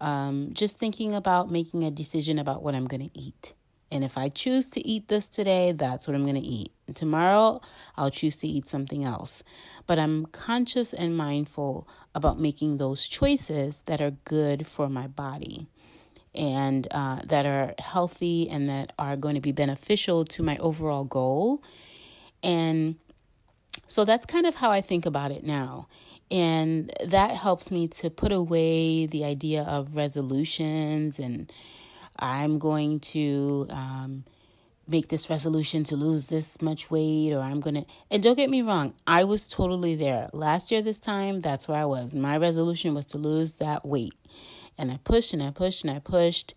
um, 0.00 0.50
just 0.52 0.78
thinking 0.78 1.14
about 1.14 1.50
making 1.50 1.84
a 1.84 1.90
decision 1.90 2.38
about 2.38 2.62
what 2.62 2.74
I'm 2.74 2.86
going 2.86 3.08
to 3.08 3.18
eat. 3.18 3.54
And 3.92 4.04
if 4.04 4.16
I 4.16 4.28
choose 4.28 4.70
to 4.70 4.86
eat 4.86 5.08
this 5.08 5.26
today, 5.26 5.72
that's 5.72 6.06
what 6.06 6.14
I'm 6.14 6.22
going 6.22 6.36
to 6.36 6.40
eat. 6.40 6.70
And 6.86 6.94
tomorrow, 6.94 7.60
I'll 7.96 8.10
choose 8.10 8.36
to 8.36 8.46
eat 8.46 8.68
something 8.68 9.04
else. 9.04 9.42
But 9.86 9.98
I'm 9.98 10.26
conscious 10.26 10.92
and 10.92 11.16
mindful 11.16 11.88
about 12.14 12.38
making 12.38 12.76
those 12.76 13.08
choices 13.08 13.82
that 13.86 14.00
are 14.00 14.12
good 14.24 14.66
for 14.66 14.88
my 14.88 15.08
body 15.08 15.66
and 16.34 16.86
uh, 16.92 17.20
that 17.24 17.46
are 17.46 17.74
healthy 17.80 18.48
and 18.48 18.68
that 18.68 18.92
are 18.96 19.16
going 19.16 19.34
to 19.34 19.40
be 19.40 19.52
beneficial 19.52 20.24
to 20.24 20.42
my 20.44 20.56
overall 20.58 21.04
goal. 21.04 21.60
And 22.44 22.96
so 23.88 24.04
that's 24.04 24.24
kind 24.24 24.46
of 24.46 24.56
how 24.56 24.70
I 24.70 24.80
think 24.80 25.04
about 25.04 25.32
it 25.32 25.44
now. 25.44 25.88
And 26.30 26.92
that 27.04 27.32
helps 27.32 27.70
me 27.70 27.88
to 27.88 28.10
put 28.10 28.30
away 28.30 29.06
the 29.06 29.24
idea 29.24 29.62
of 29.62 29.96
resolutions 29.96 31.18
and 31.18 31.52
I'm 32.20 32.58
going 32.58 33.00
to 33.00 33.66
um, 33.70 34.24
make 34.86 35.08
this 35.08 35.30
resolution 35.30 35.84
to 35.84 35.96
lose 35.96 36.26
this 36.26 36.60
much 36.60 36.90
weight, 36.90 37.32
or 37.32 37.40
I'm 37.40 37.60
going 37.60 37.74
to. 37.76 37.86
And 38.10 38.22
don't 38.22 38.36
get 38.36 38.50
me 38.50 38.60
wrong, 38.60 38.94
I 39.06 39.24
was 39.24 39.48
totally 39.48 39.94
there. 39.96 40.28
Last 40.32 40.70
year, 40.70 40.82
this 40.82 40.98
time, 40.98 41.40
that's 41.40 41.66
where 41.66 41.78
I 41.78 41.84
was. 41.86 42.12
My 42.12 42.36
resolution 42.36 42.94
was 42.94 43.06
to 43.06 43.18
lose 43.18 43.56
that 43.56 43.86
weight. 43.86 44.14
And 44.76 44.90
I 44.90 44.98
pushed 45.02 45.32
and 45.32 45.42
I 45.42 45.50
pushed 45.50 45.84
and 45.84 45.90
I 45.94 45.98
pushed, 45.98 46.54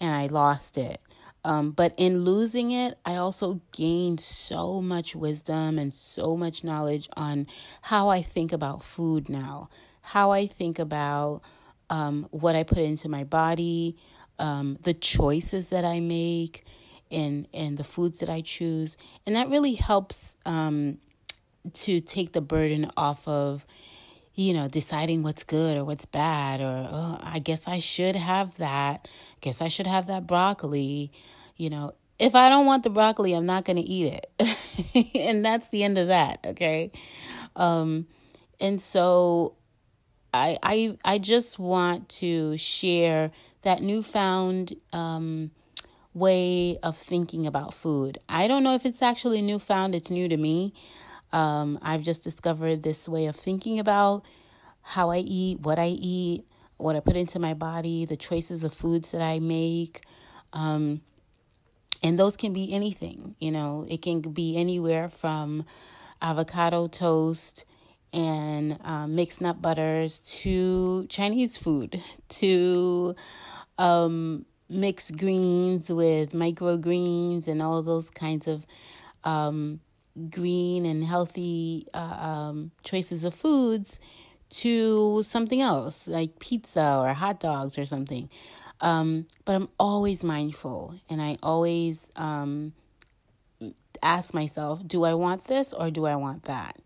and 0.00 0.14
I 0.14 0.26
lost 0.26 0.78
it. 0.78 1.00
Um, 1.44 1.72
but 1.72 1.92
in 1.96 2.24
losing 2.24 2.70
it, 2.70 2.98
I 3.04 3.16
also 3.16 3.60
gained 3.72 4.20
so 4.20 4.80
much 4.80 5.16
wisdom 5.16 5.78
and 5.78 5.92
so 5.92 6.36
much 6.36 6.62
knowledge 6.62 7.08
on 7.16 7.46
how 7.82 8.08
I 8.08 8.22
think 8.22 8.52
about 8.52 8.84
food 8.84 9.28
now, 9.28 9.68
how 10.02 10.30
I 10.30 10.46
think 10.46 10.78
about 10.78 11.42
um, 11.90 12.28
what 12.30 12.54
I 12.54 12.62
put 12.62 12.78
into 12.78 13.08
my 13.08 13.24
body, 13.24 13.96
um, 14.38 14.78
the 14.82 14.94
choices 14.94 15.68
that 15.68 15.84
I 15.84 16.00
make 16.00 16.64
and 17.10 17.46
and 17.52 17.76
the 17.76 17.84
foods 17.84 18.20
that 18.20 18.30
I 18.30 18.40
choose, 18.40 18.96
and 19.26 19.36
that 19.36 19.50
really 19.50 19.74
helps 19.74 20.36
um, 20.46 20.98
to 21.74 22.00
take 22.00 22.32
the 22.32 22.40
burden 22.40 22.90
off 22.96 23.26
of 23.28 23.66
you 24.34 24.54
know 24.54 24.68
deciding 24.68 25.22
what's 25.22 25.44
good 25.44 25.76
or 25.76 25.84
what's 25.84 26.04
bad 26.06 26.60
or 26.60 26.88
oh, 26.90 27.18
I 27.22 27.38
guess 27.38 27.68
I 27.68 27.78
should 27.78 28.16
have 28.16 28.56
that. 28.58 29.08
I 29.08 29.38
guess 29.40 29.60
I 29.60 29.68
should 29.68 29.86
have 29.86 30.06
that 30.06 30.26
broccoli. 30.26 31.12
You 31.56 31.70
know, 31.70 31.92
if 32.18 32.34
I 32.34 32.48
don't 32.48 32.66
want 32.66 32.82
the 32.82 32.90
broccoli, 32.90 33.34
I'm 33.34 33.46
not 33.46 33.64
going 33.64 33.76
to 33.76 33.82
eat 33.82 34.20
it. 34.38 35.14
and 35.14 35.44
that's 35.44 35.68
the 35.68 35.84
end 35.84 35.98
of 35.98 36.08
that, 36.08 36.40
okay? 36.46 36.92
Um 37.56 38.06
and 38.60 38.80
so 38.80 39.56
I 40.32 40.56
I 40.62 40.98
I 41.04 41.18
just 41.18 41.58
want 41.58 42.08
to 42.20 42.56
share 42.56 43.32
that 43.62 43.82
newfound 43.82 44.74
um, 44.92 45.50
way 46.14 46.78
of 46.82 46.96
thinking 46.96 47.46
about 47.46 47.74
food. 47.74 48.18
I 48.28 48.46
don't 48.48 48.62
know 48.62 48.74
if 48.74 48.84
it's 48.84 49.02
actually 49.02 49.42
newfound, 49.42 49.94
it's 49.94 50.10
new 50.10 50.28
to 50.28 50.36
me. 50.36 50.74
Um, 51.32 51.78
I've 51.82 52.02
just 52.02 52.24
discovered 52.24 52.82
this 52.82 53.08
way 53.08 53.26
of 53.26 53.36
thinking 53.36 53.78
about 53.78 54.24
how 54.82 55.10
I 55.10 55.18
eat, 55.18 55.60
what 55.60 55.78
I 55.78 55.88
eat, 55.88 56.44
what 56.76 56.96
I 56.96 57.00
put 57.00 57.16
into 57.16 57.38
my 57.38 57.54
body, 57.54 58.04
the 58.04 58.16
choices 58.16 58.64
of 58.64 58.74
foods 58.74 59.12
that 59.12 59.22
I 59.22 59.38
make. 59.38 60.02
Um, 60.52 61.00
and 62.02 62.18
those 62.18 62.36
can 62.36 62.52
be 62.52 62.72
anything, 62.72 63.36
you 63.38 63.50
know, 63.50 63.86
it 63.88 64.02
can 64.02 64.20
be 64.20 64.56
anywhere 64.56 65.08
from 65.08 65.64
avocado 66.20 66.88
toast 66.88 67.64
and 68.12 68.78
uh, 68.84 69.06
mixed 69.06 69.40
nut 69.40 69.62
butters 69.62 70.20
to 70.20 71.06
Chinese 71.08 71.56
food 71.56 72.02
to 72.28 73.14
um, 73.78 74.44
mixed 74.68 75.16
greens 75.16 75.88
with 75.88 76.32
microgreens 76.32 77.46
and 77.46 77.62
all 77.62 77.82
those 77.82 78.10
kinds 78.10 78.46
of 78.46 78.66
um, 79.24 79.80
green 80.30 80.84
and 80.84 81.04
healthy 81.04 81.86
uh, 81.94 81.98
um, 81.98 82.70
choices 82.84 83.24
of 83.24 83.34
foods 83.34 83.98
to 84.50 85.22
something 85.22 85.62
else 85.62 86.06
like 86.06 86.38
pizza 86.38 86.98
or 86.98 87.14
hot 87.14 87.40
dogs 87.40 87.78
or 87.78 87.84
something. 87.84 88.28
Um, 88.80 89.26
but 89.44 89.54
I'm 89.54 89.68
always 89.78 90.22
mindful 90.22 91.00
and 91.08 91.22
I 91.22 91.36
always 91.42 92.10
um, 92.16 92.74
ask 94.02 94.34
myself, 94.34 94.86
do 94.86 95.04
I 95.04 95.14
want 95.14 95.46
this 95.46 95.72
or 95.72 95.90
do 95.90 96.04
I 96.04 96.16
want 96.16 96.44
that? 96.44 96.76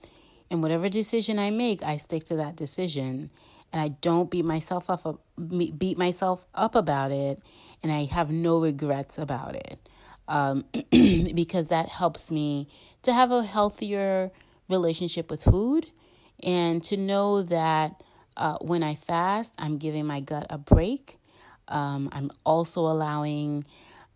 And 0.50 0.62
whatever 0.62 0.88
decision 0.88 1.38
I 1.38 1.50
make, 1.50 1.82
I 1.82 1.96
stick 1.96 2.24
to 2.24 2.36
that 2.36 2.54
decision 2.54 3.30
and 3.72 3.82
I 3.82 3.88
don't 3.88 4.30
beat 4.30 4.44
myself 4.44 4.88
up 4.88 5.20
beat 5.36 5.98
myself 5.98 6.46
up 6.54 6.74
about 6.74 7.10
it 7.10 7.42
and 7.82 7.92
I 7.92 8.04
have 8.04 8.30
no 8.30 8.60
regrets 8.60 9.18
about 9.18 9.56
it. 9.56 9.88
Um, 10.28 10.64
because 10.90 11.68
that 11.68 11.88
helps 11.88 12.30
me 12.30 12.68
to 13.02 13.12
have 13.12 13.30
a 13.30 13.44
healthier 13.44 14.32
relationship 14.68 15.30
with 15.30 15.44
food 15.44 15.86
And 16.42 16.82
to 16.84 16.96
know 16.96 17.42
that 17.42 18.02
uh, 18.36 18.58
when 18.60 18.82
I 18.82 18.94
fast, 18.94 19.54
I'm 19.58 19.78
giving 19.78 20.06
my 20.06 20.20
gut 20.20 20.46
a 20.50 20.58
break. 20.58 21.18
Um, 21.68 22.10
I'm 22.12 22.30
also 22.44 22.82
allowing 22.82 23.64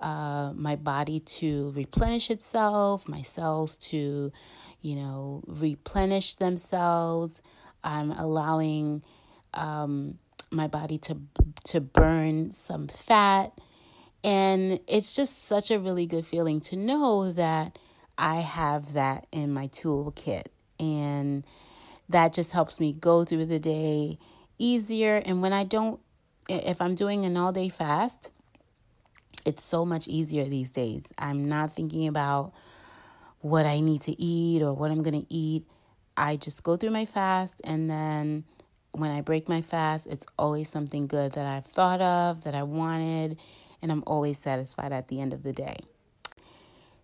uh, 0.01 0.53
my 0.55 0.77
body 0.77 1.21
to 1.21 1.73
replenish 1.75 2.31
itself, 2.31 3.09
my 3.09 3.23
cells 3.23 3.77
to, 3.79 4.33
you 4.83 4.97
know, 4.97 5.43
replenish 5.47 6.35
themselves. 6.35 7.41
I'm 7.83 8.13
allowing 8.13 9.03
um, 9.55 10.19
my 10.51 10.67
body 10.69 10.99
to 10.99 11.19
to 11.65 11.81
burn 11.81 12.53
some 12.53 12.89
fat, 12.89 13.59
and 14.23 14.81
it's 14.87 15.15
just 15.15 15.45
such 15.45 15.71
a 15.71 15.79
really 15.79 16.07
good 16.07 16.27
feeling 16.27 16.61
to 16.63 16.77
know 16.77 17.33
that 17.33 17.79
I 18.19 18.37
have 18.37 18.93
that 18.93 19.27
in 19.33 19.53
my 19.53 19.69
toolkit, 19.69 20.47
and 20.79 21.45
that 22.09 22.33
just 22.33 22.53
helps 22.53 22.81
me 22.81 22.93
go 22.93 23.25
through 23.25 23.47
the 23.47 23.59
day 23.59 24.19
easier. 24.59 25.17
And 25.25 25.43
when 25.43 25.53
I 25.53 25.65
don't, 25.65 26.01
if 26.49 26.83
I'm 26.83 26.95
doing 26.95 27.25
an 27.25 27.37
all 27.37 27.53
day 27.53 27.69
fast, 27.69 28.31
it's 29.45 29.65
so 29.65 29.85
much 29.85 30.09
easier 30.09 30.45
these 30.45 30.71
days. 30.71 31.13
I'm 31.19 31.49
not 31.49 31.75
thinking 31.75 32.07
about 32.07 32.53
what 33.41 33.65
I 33.65 33.81
need 33.81 34.03
to 34.03 34.21
eat 34.21 34.63
or 34.63 34.75
what 34.75 34.91
I'm 34.91 35.03
going 35.03 35.19
to 35.23 35.33
eat. 35.33 35.65
I 36.17 36.37
just 36.37 36.63
go 36.63 36.77
through 36.77 36.91
my 36.91 37.07
fast 37.07 37.61
and 37.65 37.89
then 37.89 38.45
when 38.93 39.11
I 39.11 39.21
break 39.21 39.49
my 39.49 39.63
fast, 39.63 40.07
it's 40.07 40.27
always 40.39 40.69
something 40.69 41.07
good 41.07 41.33
that 41.33 41.47
I've 41.47 41.67
thought 41.67 42.01
of, 42.01 42.43
that 42.43 42.55
I 42.55 42.65
wanted, 42.65 43.39
and 43.83 43.91
I'm 43.91 44.05
always 44.07 44.39
satisfied 44.39 44.93
at 44.93 45.09
the 45.09 45.21
end 45.21 45.33
of 45.33 45.43
the 45.43 45.53
day. 45.53 45.77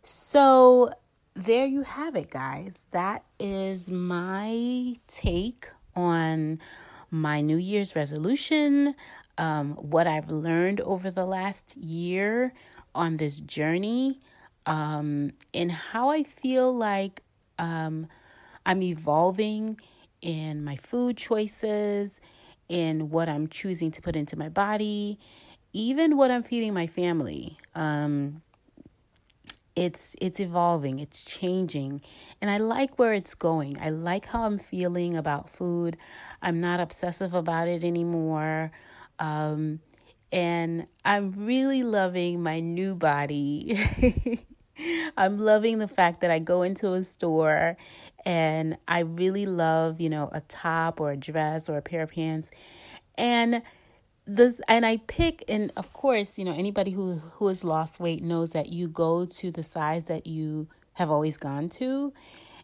So, 0.03 0.91
there 1.35 1.67
you 1.67 1.83
have 1.83 2.17
it, 2.17 2.31
guys. 2.31 2.85
That 2.93 3.25
is 3.39 3.91
my 3.91 4.97
take 5.09 5.69
on 5.95 6.61
my 7.11 7.41
New 7.41 7.57
Year's 7.57 7.95
resolution, 7.95 8.95
um, 9.39 9.73
what 9.75 10.07
I've 10.07 10.31
learned 10.31 10.81
over 10.81 11.11
the 11.11 11.27
last 11.27 11.77
year 11.77 12.53
on 12.95 13.19
this 13.19 13.41
journey, 13.41 14.21
um, 14.65 15.33
and 15.53 15.71
how 15.71 16.09
I 16.11 16.23
feel 16.23 16.75
like 16.75 17.23
um, 17.59 18.07
I'm 18.65 18.83
evolving 18.83 19.79
in 20.23 20.65
my 20.65 20.77
food 20.77 21.17
choices, 21.17 22.21
in 22.69 23.11
what 23.11 23.29
I'm 23.29 23.47
choosing 23.47 23.91
to 23.93 24.03
put 24.03 24.17
into 24.17 24.37
my 24.37 24.49
body, 24.49 25.19
even 25.77 26.17
what 26.17 26.31
I'm 26.31 26.43
feeding 26.43 26.73
my 26.73 26.87
family. 26.87 27.59
Um, 27.75 28.43
it's 29.75 30.17
it's 30.23 30.41
evolving 30.41 31.01
it's 31.01 31.23
changing 31.23 32.01
and 32.41 32.51
i 32.51 32.57
like 32.57 32.99
where 32.99 33.12
it's 33.12 33.35
going 33.35 33.77
i 33.79 33.91
like 33.91 34.25
how 34.25 34.45
i'm 34.45 34.59
feeling 34.59 35.15
about 35.15 35.51
food 35.51 35.99
i'm 36.41 36.62
not 36.62 36.81
obsessive 36.81 37.35
about 37.35 37.69
it 37.69 37.85
anymore 37.85 38.71
um, 39.19 39.79
and 40.33 40.87
i'm 41.05 41.31
really 41.33 41.83
loving 41.83 42.43
my 42.43 42.59
new 42.59 42.95
body 42.95 43.79
i'm 45.19 45.39
loving 45.39 45.79
the 45.79 45.89
fact 45.89 46.23
that 46.23 46.31
i 46.31 46.39
go 46.39 46.62
into 46.62 46.95
a 46.95 47.05
store 47.05 47.77
and 48.25 48.79
i 48.89 49.01
really 49.01 49.45
love 49.45 50.01
you 50.01 50.09
know 50.09 50.31
a 50.33 50.41
top 50.41 51.03
or 51.03 51.11
a 51.11 51.17
dress 51.19 51.69
or 51.69 51.77
a 51.77 51.83
pair 51.83 52.01
of 52.01 52.11
pants 52.11 52.51
and 53.19 53.61
this 54.27 54.61
and 54.69 54.85
I 54.85 54.99
pick 55.07 55.45
and 55.49 55.73
of 55.77 55.93
course, 55.93 56.37
you 56.37 56.45
know, 56.45 56.53
anybody 56.53 56.91
who 56.91 57.17
who 57.17 57.49
has 57.49 57.62
lost 57.62 58.01
weight 58.01 58.23
knows 58.23 58.51
that 58.51 58.69
you 58.69 58.89
go 58.89 59.25
to 59.25 59.51
the 59.51 59.62
size 59.62 60.05
that 60.07 60.27
you 60.27 60.69
have 60.95 61.11
always 61.11 61.37
gone 61.37 61.69
to. 61.69 62.12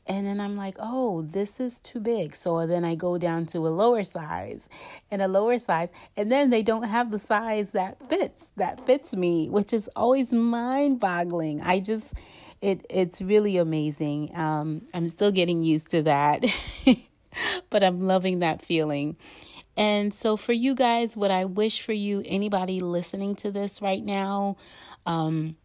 And 0.05 0.27
then 0.27 0.41
I'm 0.41 0.57
like, 0.57 0.77
"Oh, 0.81 1.23
this 1.23 1.61
is 1.61 1.79
too 1.79 2.01
big." 2.01 2.35
So 2.35 2.67
then 2.67 2.85
I 2.85 2.97
go 2.97 3.19
down 3.19 3.47
to 3.47 3.59
a 3.59 3.71
lower 3.71 4.03
size 4.03 4.69
and 5.13 5.23
a 5.23 5.29
lower 5.29 5.59
size, 5.59 5.91
and 6.17 6.31
then 6.33 6.51
they 6.51 6.65
don't 6.65 6.83
have 6.89 7.13
the 7.13 7.21
size 7.21 7.71
that 7.73 8.09
fits 8.09 8.51
that 8.57 8.85
fits 8.85 9.15
me, 9.15 9.49
which 9.49 9.73
is 9.73 9.89
always 9.95 10.33
mind-boggling. 10.33 11.61
I 11.63 11.79
just 11.79 12.15
it 12.61 12.85
it's 12.91 13.23
really 13.23 13.59
amazing. 13.59 14.37
Um 14.37 14.83
I'm 14.93 15.09
still 15.09 15.31
getting 15.31 15.63
used 15.63 15.91
to 15.91 16.03
that. 16.03 16.45
but 17.71 17.85
I'm 17.85 18.01
loving 18.01 18.41
that 18.41 18.61
feeling. 18.61 19.17
And 19.77 20.13
so, 20.13 20.37
for 20.37 20.53
you 20.53 20.75
guys, 20.75 21.17
what 21.17 21.31
I 21.31 21.45
wish 21.45 21.83
for 21.83 21.93
you, 21.93 22.23
anybody 22.27 22.81
listening 22.81 23.35
to 23.37 23.51
this 23.51 23.81
right 23.81 24.05
now, 24.05 24.57
um, 25.07 25.57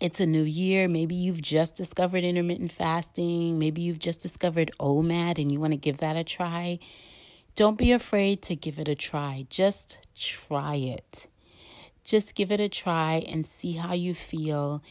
it's 0.00 0.20
a 0.20 0.26
new 0.26 0.44
year. 0.44 0.88
Maybe 0.88 1.14
you've 1.14 1.42
just 1.42 1.74
discovered 1.74 2.24
intermittent 2.24 2.72
fasting. 2.72 3.58
Maybe 3.58 3.82
you've 3.82 3.98
just 3.98 4.20
discovered 4.20 4.70
OMAD 4.80 5.38
and 5.38 5.52
you 5.52 5.60
want 5.60 5.72
to 5.72 5.76
give 5.76 5.98
that 5.98 6.16
a 6.16 6.24
try. 6.24 6.78
Don't 7.54 7.76
be 7.76 7.90
afraid 7.92 8.40
to 8.42 8.54
give 8.54 8.78
it 8.78 8.88
a 8.88 8.94
try. 8.94 9.46
Just 9.50 9.98
try 10.14 10.76
it. 10.76 11.26
Just 12.04 12.34
give 12.34 12.52
it 12.52 12.60
a 12.60 12.68
try 12.68 13.24
and 13.28 13.46
see 13.46 13.72
how 13.72 13.92
you 13.92 14.14
feel. 14.14 14.82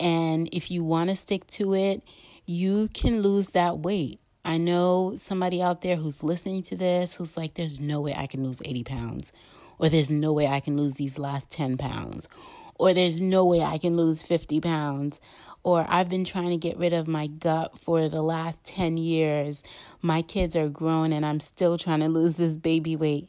And 0.00 0.48
if 0.52 0.70
you 0.70 0.82
want 0.82 1.10
to 1.10 1.16
stick 1.16 1.46
to 1.48 1.74
it, 1.74 2.02
you 2.46 2.88
can 2.94 3.22
lose 3.22 3.50
that 3.50 3.78
weight. 3.78 4.20
I 4.46 4.58
know 4.58 5.14
somebody 5.16 5.60
out 5.60 5.82
there 5.82 5.96
who's 5.96 6.22
listening 6.22 6.62
to 6.64 6.76
this 6.76 7.16
who's 7.16 7.36
like, 7.36 7.54
there's 7.54 7.80
no 7.80 8.00
way 8.00 8.14
I 8.16 8.28
can 8.28 8.44
lose 8.44 8.62
80 8.64 8.84
pounds, 8.84 9.32
or 9.76 9.88
there's 9.88 10.08
no 10.08 10.32
way 10.32 10.46
I 10.46 10.60
can 10.60 10.76
lose 10.76 10.94
these 10.94 11.18
last 11.18 11.50
10 11.50 11.76
pounds, 11.76 12.28
or 12.76 12.94
there's 12.94 13.20
no 13.20 13.44
way 13.44 13.60
I 13.60 13.76
can 13.76 13.96
lose 13.96 14.22
50 14.22 14.60
pounds, 14.60 15.20
or 15.64 15.84
I've 15.88 16.08
been 16.08 16.24
trying 16.24 16.50
to 16.50 16.56
get 16.56 16.78
rid 16.78 16.92
of 16.92 17.08
my 17.08 17.26
gut 17.26 17.76
for 17.76 18.08
the 18.08 18.22
last 18.22 18.62
10 18.62 18.98
years. 18.98 19.64
My 20.00 20.22
kids 20.22 20.54
are 20.54 20.68
grown 20.68 21.12
and 21.12 21.26
I'm 21.26 21.40
still 21.40 21.76
trying 21.76 22.00
to 22.00 22.08
lose 22.08 22.36
this 22.36 22.56
baby 22.56 22.94
weight. 22.94 23.28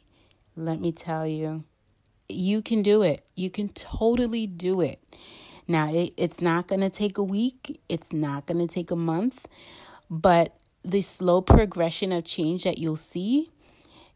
Let 0.54 0.80
me 0.80 0.92
tell 0.92 1.26
you, 1.26 1.64
you 2.28 2.62
can 2.62 2.80
do 2.80 3.02
it. 3.02 3.26
You 3.34 3.50
can 3.50 3.70
totally 3.70 4.46
do 4.46 4.80
it. 4.80 5.02
Now, 5.66 5.92
it, 5.92 6.14
it's 6.16 6.40
not 6.40 6.68
going 6.68 6.82
to 6.82 6.90
take 6.90 7.18
a 7.18 7.24
week, 7.24 7.80
it's 7.88 8.12
not 8.12 8.46
going 8.46 8.64
to 8.64 8.72
take 8.72 8.92
a 8.92 8.96
month, 8.96 9.48
but 10.08 10.57
the 10.84 11.02
slow 11.02 11.40
progression 11.40 12.12
of 12.12 12.24
change 12.24 12.64
that 12.64 12.78
you'll 12.78 12.96
see 12.96 13.50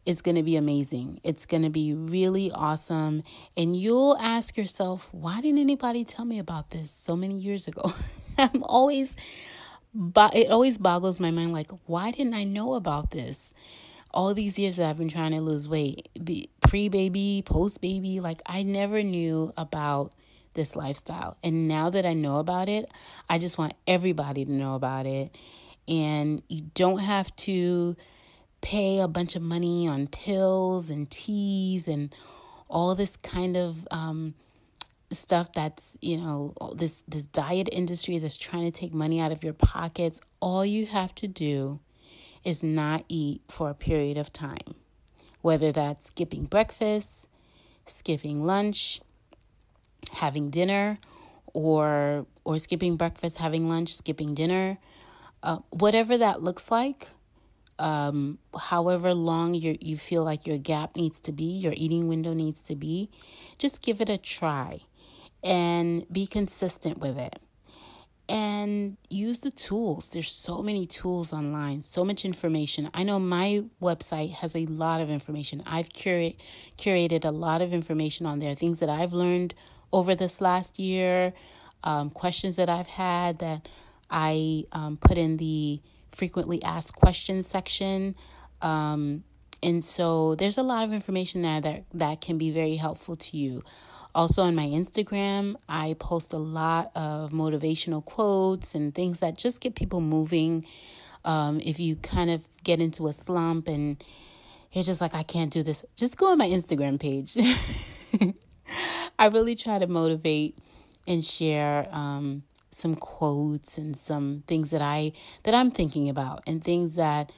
is 0.05 0.20
going 0.20 0.35
to 0.35 0.42
be 0.42 0.57
amazing. 0.57 1.20
It's 1.22 1.46
going 1.46 1.62
to 1.62 1.70
be 1.70 1.94
really 1.94 2.51
awesome. 2.51 3.22
And 3.57 3.77
you'll 3.77 4.16
ask 4.18 4.57
yourself, 4.57 5.09
why 5.12 5.40
didn't 5.40 5.61
anybody 5.61 6.05
tell 6.05 6.25
me 6.25 6.38
about 6.38 6.70
this 6.70 6.90
so 6.90 7.14
many 7.14 7.38
years 7.38 7.68
ago? 7.68 7.92
I'm 8.38 8.62
always, 8.64 9.14
but 9.94 10.35
it 10.35 10.51
always 10.51 10.79
boggles 10.79 11.20
my 11.20 11.31
mind 11.31 11.53
like, 11.53 11.70
why 11.87 12.11
didn't 12.11 12.35
I 12.35 12.44
know 12.44 12.75
about 12.75 13.11
this? 13.11 13.55
All 14.11 14.35
these 14.35 14.59
years 14.59 14.77
that 14.77 14.88
I've 14.88 14.98
been 14.98 15.09
trying 15.09 15.33
to 15.33 15.40
lose 15.40 15.68
weight, 15.68 16.09
pre 16.61 16.88
baby, 16.88 17.42
post 17.46 17.81
baby, 17.81 18.20
like 18.20 18.42
I 18.44 18.62
never 18.62 19.03
knew 19.03 19.53
about 19.57 20.12
this 20.55 20.77
lifestyle. 20.77 21.38
And 21.42 21.66
now 21.66 21.88
that 21.90 22.05
I 22.05 22.12
know 22.12 22.38
about 22.38 22.68
it, 22.68 22.90
I 23.31 23.38
just 23.38 23.57
want 23.57 23.72
everybody 23.87 24.44
to 24.44 24.53
know 24.53 24.75
about 24.75 25.07
it 25.07 25.35
and 25.92 26.42
you 26.48 26.62
don't 26.74 27.00
have 27.00 27.35
to 27.37 27.94
pay 28.62 29.00
a 29.00 29.09
bunch 29.09 29.37
of 29.37 29.42
money 29.42 29.87
on 29.87 30.07
pills 30.07 30.88
and 30.88 31.11
teas 31.11 31.87
and 31.87 32.14
all 32.68 32.94
this 32.94 33.16
kind 33.16 33.57
of 33.57 33.87
um, 33.90 34.35
stuff 35.11 35.52
that's 35.52 35.96
you 36.00 36.16
know 36.16 36.55
this 36.74 37.02
this 37.07 37.26
diet 37.26 37.68
industry 37.70 38.18
that's 38.18 38.38
trying 38.38 38.64
to 38.64 38.70
take 38.70 38.94
money 38.94 39.20
out 39.20 39.31
of 39.33 39.44
your 39.44 39.52
pockets. 39.52 40.20
All 40.40 40.64
you 40.64 40.87
have 40.87 41.14
to 41.16 41.28
do 41.28 41.81
is 42.44 42.62
not 42.62 43.05
eat 43.09 43.42
for 43.48 43.68
a 43.68 43.74
period 43.74 44.16
of 44.16 44.33
time 44.33 44.74
whether 45.42 45.72
that's 45.72 46.07
skipping 46.07 46.44
breakfast 46.44 47.26
skipping 47.87 48.44
lunch 48.46 49.00
having 50.12 50.48
dinner 50.50 50.98
or 51.52 52.26
or 52.44 52.59
skipping 52.59 52.96
breakfast 52.96 53.37
having 53.38 53.68
lunch 53.68 53.94
skipping 53.94 54.35
dinner 54.35 54.78
uh, 55.42 55.59
whatever 55.70 56.16
that 56.18 56.42
looks 56.42 56.70
like, 56.70 57.09
um, 57.78 58.38
however 58.57 59.12
long 59.14 59.55
you 59.55 59.76
you 59.81 59.96
feel 59.96 60.24
like 60.24 60.46
your 60.46 60.59
gap 60.59 60.94
needs 60.96 61.18
to 61.20 61.33
be, 61.33 61.44
your 61.44 61.74
eating 61.76 62.09
window 62.09 62.33
needs 62.33 62.62
to 62.62 62.76
be, 62.76 63.11
just 63.59 63.83
give 63.83 64.00
it 64.00 64.09
a 64.09 64.18
try 64.18 64.81
and 65.42 66.07
be 66.12 66.26
consistent 66.26 66.98
with 66.98 67.18
it. 67.18 67.40
And 68.28 68.96
use 69.11 69.40
the 69.40 69.50
tools. 69.50 70.09
There's 70.09 70.33
so 70.33 70.62
many 70.62 70.87
tools 70.87 71.33
online, 71.33 71.83
so 71.83 72.05
much 72.05 72.24
information. 72.24 72.88
I 72.94 73.02
know 73.02 73.18
my 73.18 73.64
website 73.83 74.33
has 74.35 74.55
a 74.55 74.64
lot 74.66 75.00
of 75.00 75.11
information. 75.11 75.62
I've 75.66 75.92
curate, 75.92 76.40
curated 76.78 77.24
a 77.24 77.31
lot 77.31 77.61
of 77.61 77.74
information 77.74 78.24
on 78.24 78.38
there, 78.38 78.55
things 78.55 78.78
that 78.78 78.88
I've 78.88 79.12
learned 79.12 79.55
over 79.92 80.14
this 80.14 80.40
last 80.40 80.78
year, 80.78 81.35
um, 81.85 82.11
questions 82.11 82.57
that 82.57 82.70
I've 82.70 82.87
had 82.87 83.40
that 83.40 83.68
I 84.12 84.64
um, 84.72 84.98
put 84.98 85.18
in 85.18 85.38
the 85.38 85.81
frequently 86.11 86.62
asked 86.62 86.94
questions 86.94 87.46
section. 87.46 88.14
Um, 88.61 89.25
and 89.62 89.85
so 89.85 90.35
there's 90.35 90.59
a 90.59 90.62
lot 90.62 90.85
of 90.85 90.92
information 90.92 91.42
there 91.42 91.61
that, 91.61 91.85
that 91.94 92.20
can 92.20 92.37
be 92.37 92.51
very 92.51 92.77
helpful 92.77 93.16
to 93.16 93.37
you. 93.37 93.64
Also, 94.14 94.42
on 94.42 94.55
my 94.55 94.66
Instagram, 94.66 95.57
I 95.68 95.96
post 95.98 96.35
a 96.35 96.38
lot 96.38 96.92
of 96.94 97.31
motivational 97.31 98.05
quotes 98.05 98.75
and 98.75 98.94
things 98.94 99.20
that 99.20 99.38
just 99.38 99.61
get 99.61 99.75
people 99.75 100.03
moving. 100.03 100.66
Um, 101.25 101.61
if 101.64 101.81
you 101.81 101.96
kind 101.96 102.31
of 102.31 102.42
get 102.62 102.81
into 102.81 103.07
a 103.07 103.12
slump 103.14 103.68
and 103.68 104.03
you're 104.72 104.85
just 104.85 105.01
like, 105.01 105.14
I 105.14 105.22
can't 105.22 105.51
do 105.51 105.62
this, 105.62 105.85
just 105.96 106.18
go 106.18 106.33
on 106.33 106.38
my 106.38 106.48
Instagram 106.48 107.01
page. 107.01 107.38
I 109.18 109.27
really 109.27 109.57
try 109.57 109.79
to 109.79 109.87
motivate 109.87 110.59
and 111.07 111.25
share 111.25 111.88
um, 111.90 112.42
some 112.72 112.94
quotes 112.94 113.78
and 113.78 113.96
some 113.96 114.42
things 114.46 114.70
that 114.70 114.82
I 114.82 115.12
that 115.44 115.54
I'm 115.54 115.70
thinking 115.70 116.08
about 116.08 116.42
and 116.46 116.64
things 116.64 116.96
that 116.96 117.30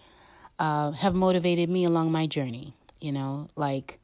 uh, 0.59 0.93
have 0.93 1.15
motivated 1.15 1.69
me 1.69 1.85
along 1.85 2.13
my 2.13 2.27
journey. 2.27 2.75
You 3.01 3.13
know, 3.13 3.49
like 3.57 3.99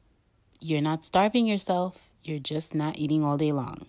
you're 0.59 0.81
not 0.81 1.03
starving 1.03 1.47
yourself; 1.47 2.09
you're 2.23 2.39
just 2.39 2.75
not 2.75 2.97
eating 2.97 3.23
all 3.23 3.37
day 3.37 3.51
long. 3.51 3.85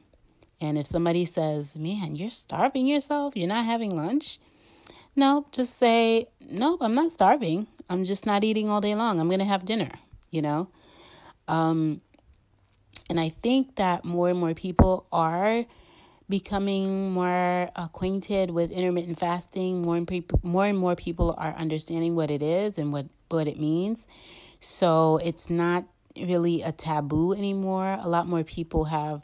And 0.60 0.78
if 0.78 0.86
somebody 0.86 1.24
says, 1.24 1.76
"Man, 1.76 2.16
you're 2.16 2.30
starving 2.30 2.86
yourself. 2.86 3.36
You're 3.36 3.48
not 3.48 3.64
having 3.64 3.94
lunch," 3.94 4.38
no, 5.14 5.46
just 5.52 5.76
say, 5.76 6.28
"Nope, 6.40 6.80
I'm 6.82 6.94
not 6.94 7.12
starving. 7.12 7.66
I'm 7.90 8.04
just 8.04 8.24
not 8.24 8.44
eating 8.44 8.70
all 8.70 8.80
day 8.80 8.94
long. 8.94 9.20
I'm 9.20 9.28
gonna 9.28 9.44
have 9.44 9.64
dinner." 9.64 9.90
You 10.30 10.42
know. 10.42 10.68
Um, 11.48 12.00
and 13.10 13.20
I 13.20 13.28
think 13.28 13.76
that 13.76 14.04
more 14.04 14.30
and 14.30 14.38
more 14.38 14.54
people 14.54 15.06
are 15.12 15.66
becoming 16.32 17.12
more 17.12 17.70
acquainted 17.76 18.50
with 18.50 18.72
intermittent 18.72 19.18
fasting. 19.18 19.82
More 19.82 19.96
and 19.98 20.08
more 20.42 20.64
and 20.64 20.78
more 20.78 20.96
people 20.96 21.34
are 21.36 21.54
understanding 21.56 22.16
what 22.16 22.30
it 22.30 22.40
is 22.40 22.78
and 22.78 22.90
what 22.90 23.04
what 23.28 23.46
it 23.46 23.60
means. 23.60 24.06
So 24.58 25.20
it's 25.22 25.50
not 25.50 25.84
really 26.16 26.62
a 26.62 26.72
taboo 26.72 27.34
anymore. 27.34 27.98
A 28.00 28.08
lot 28.08 28.26
more 28.26 28.44
people 28.44 28.84
have 28.86 29.22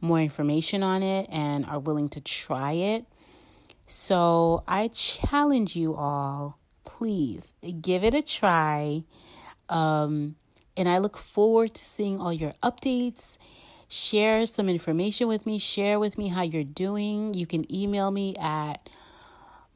more 0.00 0.20
information 0.20 0.82
on 0.82 1.04
it 1.04 1.28
and 1.30 1.64
are 1.66 1.78
willing 1.78 2.08
to 2.08 2.20
try 2.20 2.72
it. 2.72 3.04
So 3.86 4.64
I 4.66 4.88
challenge 4.88 5.76
you 5.76 5.94
all, 5.94 6.58
please 6.84 7.52
give 7.80 8.02
it 8.02 8.12
a 8.12 8.22
try. 8.22 9.04
Um, 9.68 10.34
and 10.76 10.88
I 10.88 10.98
look 10.98 11.16
forward 11.16 11.74
to 11.74 11.84
seeing 11.84 12.20
all 12.20 12.32
your 12.32 12.54
updates 12.60 13.38
share 13.90 14.46
some 14.46 14.68
information 14.68 15.26
with 15.26 15.44
me, 15.44 15.58
share 15.58 15.98
with 15.98 16.16
me 16.16 16.28
how 16.28 16.42
you're 16.42 16.62
doing. 16.64 17.34
You 17.34 17.44
can 17.44 17.70
email 17.74 18.10
me 18.12 18.36
at 18.36 18.88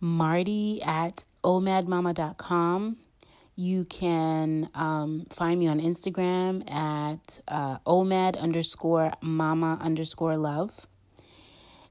martie 0.01 0.81
at 0.83 1.25
omadmama.com. 1.43 2.97
You 3.57 3.85
can 3.85 4.69
um, 4.75 5.27
find 5.31 5.59
me 5.59 5.67
on 5.67 5.81
Instagram 5.81 6.69
at 6.71 7.41
uh, 7.49 7.79
omad 7.87 8.39
underscore 8.39 9.13
mama 9.21 9.79
underscore 9.81 10.37
love. 10.37 10.87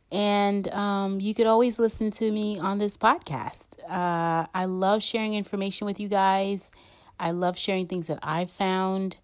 And 0.10 0.68
um, 0.70 1.20
you 1.20 1.34
could 1.34 1.48
always 1.48 1.78
listen 1.78 2.10
to 2.12 2.32
me 2.32 2.58
on 2.58 2.78
this 2.78 2.96
podcast. 2.96 3.68
Uh, 3.90 4.46
I 4.54 4.66
love 4.66 5.04
sharing 5.04 5.34
information 5.34 5.86
with 5.86 6.00
you 6.00 6.08
guys. 6.08 6.72
I 7.20 7.32
love 7.32 7.58
sharing 7.58 7.88
things 7.88 8.08
that 8.08 8.20
I've 8.24 8.50
found 8.50 9.18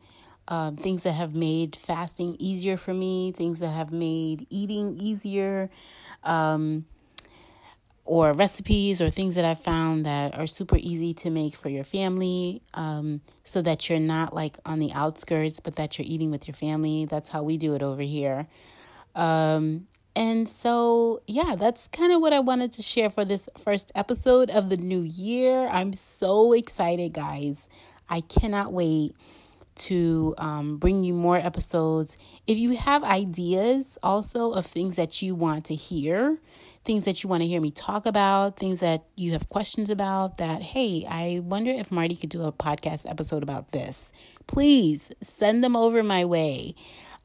um, 0.50 0.76
things 0.76 1.04
that 1.04 1.14
have 1.14 1.34
made 1.34 1.76
fasting 1.76 2.36
easier 2.40 2.76
for 2.76 2.94
me, 2.94 3.32
things 3.32 3.60
that 3.60 3.70
have 3.70 3.92
made 3.92 4.48
eating 4.50 4.98
easier, 5.00 5.70
um, 6.24 6.86
or 8.04 8.34
recipes 8.34 9.00
or 9.00 9.12
things 9.12 9.36
that 9.36 9.46
I've 9.46 9.62
found 9.62 10.04
that 10.08 10.36
are 10.36 10.48
super 10.48 10.78
easy 10.78 11.14
to 11.14 11.30
make 11.30 11.56
for 11.56 11.70
your 11.70 11.84
family 11.84 12.64
um, 12.74 13.22
so 13.44 13.62
that 13.62 13.88
you're 13.88 14.00
not 14.00 14.34
like 14.34 14.58
on 14.66 14.80
the 14.80 14.92
outskirts, 14.94 15.60
but 15.60 15.76
that 15.76 16.00
you're 16.00 16.08
eating 16.10 16.32
with 16.32 16.48
your 16.48 16.56
family. 16.56 17.06
That's 17.06 17.30
how 17.30 17.44
we 17.44 17.56
do 17.58 17.76
it 17.76 17.84
over 17.84 18.02
here. 18.02 18.48
Um, 19.14 19.86
and 20.16 20.50
so, 20.50 21.22
yeah, 21.28 21.56
that's 21.56 21.88
kind 21.90 22.12
of 22.12 22.20
what 22.20 22.34
I 22.34 22.40
wanted 22.40 22.72
to 22.74 22.82
share 22.82 23.12
for 23.12 23.24
this 23.24 23.48
first 23.56 23.92
episode 23.94 24.50
of 24.50 24.70
the 24.70 24.78
new 24.78 25.02
year. 25.02 25.68
I'm 25.68 25.94
so 25.94 26.54
excited, 26.54 27.14
guys. 27.14 27.70
I 28.10 28.22
cannot 28.22 28.74
wait 28.74 29.16
to 29.80 30.36
um, 30.38 30.78
bring 30.78 31.04
you 31.04 31.14
more 31.14 31.38
episodes. 31.38 32.18
If 32.48 32.58
you 32.58 32.76
have 32.76 33.04
ideas 33.04 33.98
also 34.04 34.52
of 34.52 34.66
things 34.66 34.96
that 34.96 35.22
you 35.22 35.36
want 35.36 35.66
to 35.66 35.76
hear, 35.76 36.40
things 36.86 37.06
that 37.06 37.24
you 37.24 37.30
want 37.30 37.44
to 37.44 37.48
hear 37.48 37.62
me 37.62 37.72
talk 37.72 38.06
about, 38.06 38.58
things 38.58 38.80
that 38.80 39.06
you 39.16 39.32
have 39.34 39.50
questions 39.50 39.90
about, 39.90 40.38
that, 40.38 40.62
hey, 40.62 41.06
I 41.08 41.42
wonder 41.44 41.72
if 41.72 41.92
Martie 41.92 42.16
could 42.16 42.30
do 42.30 42.44
a 42.44 42.52
podcast 42.52 43.10
episode 43.10 43.44
about 43.44 43.72
this, 43.72 44.12
please 44.48 45.12
send 45.22 45.64
them 45.64 45.76
over 45.76 46.04
my 46.04 46.26
way. 46.26 46.76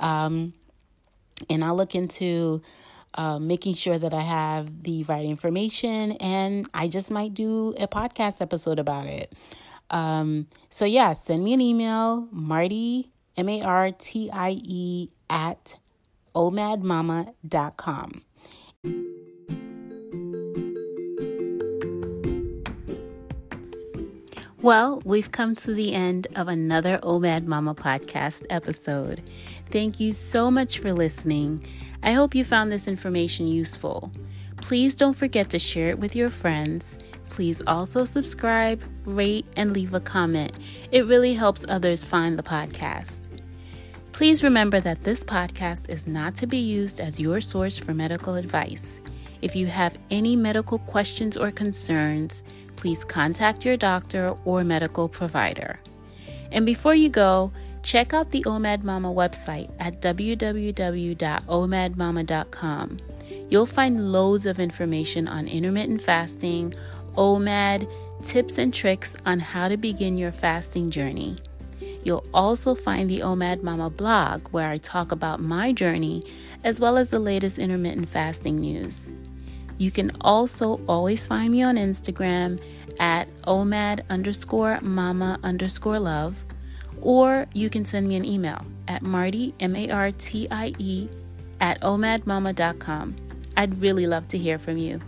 Um, 0.00 0.54
and 1.48 1.64
I'll 1.64 1.76
look 1.76 1.94
into 1.94 2.62
uh, 3.14 3.38
making 3.38 3.74
sure 3.74 3.98
that 3.98 4.12
I 4.12 4.22
have 4.22 4.82
the 4.82 5.04
right 5.04 5.24
information, 5.24 6.12
and 6.12 6.68
I 6.74 6.88
just 6.88 7.10
might 7.10 7.32
do 7.34 7.74
a 7.78 7.86
podcast 7.86 8.40
episode 8.40 8.78
about 8.78 9.06
it. 9.06 9.32
Um, 9.90 10.48
so 10.70 10.84
yeah, 10.84 11.12
send 11.12 11.44
me 11.44 11.52
an 11.52 11.60
email, 11.60 12.28
Martie, 12.30 13.10
M 13.36 13.48
A 13.48 13.62
R 13.62 13.90
T 13.92 14.30
I 14.32 14.58
E, 14.62 15.10
at 15.28 15.78
omadmama.com. 16.34 18.22
Well, 24.64 25.02
we've 25.04 25.30
come 25.30 25.54
to 25.56 25.74
the 25.74 25.92
end 25.92 26.26
of 26.34 26.48
another 26.48 26.98
OMAD 27.02 27.44
Mama 27.44 27.74
podcast 27.74 28.44
episode. 28.48 29.20
Thank 29.70 30.00
you 30.00 30.14
so 30.14 30.50
much 30.50 30.78
for 30.78 30.94
listening. 30.94 31.62
I 32.02 32.12
hope 32.12 32.34
you 32.34 32.46
found 32.46 32.72
this 32.72 32.88
information 32.88 33.46
useful. 33.46 34.10
Please 34.62 34.96
don't 34.96 35.12
forget 35.12 35.50
to 35.50 35.58
share 35.58 35.90
it 35.90 35.98
with 35.98 36.16
your 36.16 36.30
friends 36.30 36.96
please 37.34 37.60
also 37.66 38.04
subscribe, 38.04 38.80
rate, 39.04 39.44
and 39.56 39.72
leave 39.72 39.92
a 39.92 39.98
comment. 39.98 40.56
It 40.92 41.06
really 41.06 41.34
helps 41.34 41.66
others 41.68 42.04
find 42.04 42.38
the 42.38 42.44
podcast. 42.44 43.22
Please 44.12 44.44
remember 44.44 44.78
that 44.78 45.02
this 45.02 45.24
podcast 45.24 45.90
is 45.90 46.06
not 46.06 46.36
to 46.36 46.46
be 46.46 46.58
used 46.58 47.00
as 47.00 47.18
your 47.18 47.40
source 47.40 47.76
for 47.76 47.92
medical 47.92 48.36
advice. 48.36 49.00
If 49.42 49.56
you 49.56 49.66
have 49.66 49.98
any 50.12 50.36
medical 50.36 50.78
questions 50.78 51.36
or 51.36 51.50
concerns, 51.50 52.44
please 52.76 53.04
contact 53.04 53.64
your 53.64 53.76
doctor 53.76 54.36
or 54.44 54.62
medical 54.62 55.08
provider. 55.08 55.80
And 56.52 56.64
before 56.64 56.94
you 56.94 57.08
go, 57.08 57.50
check 57.82 58.14
out 58.14 58.30
the 58.30 58.44
OMAD 58.44 58.84
Mama 58.84 59.12
website 59.12 59.72
at 59.80 60.00
www.omadmama.com. 60.00 62.98
You'll 63.50 63.66
find 63.66 64.12
loads 64.12 64.46
of 64.46 64.58
information 64.58 65.28
on 65.28 65.48
intermittent 65.48 66.02
fasting, 66.02 66.74
OMAD, 67.16 67.88
tips 68.24 68.58
and 68.58 68.72
tricks 68.72 69.16
on 69.26 69.40
how 69.40 69.68
to 69.68 69.76
begin 69.76 70.18
your 70.18 70.32
fasting 70.32 70.90
journey. 70.90 71.36
You'll 72.04 72.26
also 72.34 72.74
find 72.74 73.08
the 73.08 73.20
OMAD 73.20 73.62
Mama 73.62 73.90
blog 73.90 74.48
where 74.48 74.68
I 74.68 74.78
talk 74.78 75.12
about 75.12 75.40
my 75.40 75.72
journey 75.72 76.22
as 76.62 76.80
well 76.80 76.96
as 76.96 77.10
the 77.10 77.18
latest 77.18 77.58
intermittent 77.58 78.08
fasting 78.08 78.60
news. 78.60 79.10
You 79.78 79.90
can 79.90 80.12
also 80.20 80.80
always 80.86 81.26
find 81.26 81.52
me 81.52 81.62
on 81.62 81.76
Instagram 81.76 82.60
at 83.00 83.28
omad 83.42 84.02
underscore 84.08 84.78
mama 84.80 85.38
underscore 85.42 85.98
love, 85.98 86.44
or 87.00 87.46
you 87.52 87.68
can 87.68 87.84
send 87.84 88.08
me 88.08 88.16
an 88.16 88.24
email 88.24 88.64
at 88.86 89.02
martie, 89.02 89.54
M 89.60 89.74
A 89.74 89.90
R 89.90 90.10
T 90.12 90.46
I 90.50 90.74
E, 90.78 91.08
at 91.60 91.80
omadmama.com. 91.80 93.16
I'd 93.56 93.80
really 93.80 94.06
love 94.06 94.28
to 94.28 94.38
hear 94.38 94.58
from 94.58 94.76
you. 94.76 95.00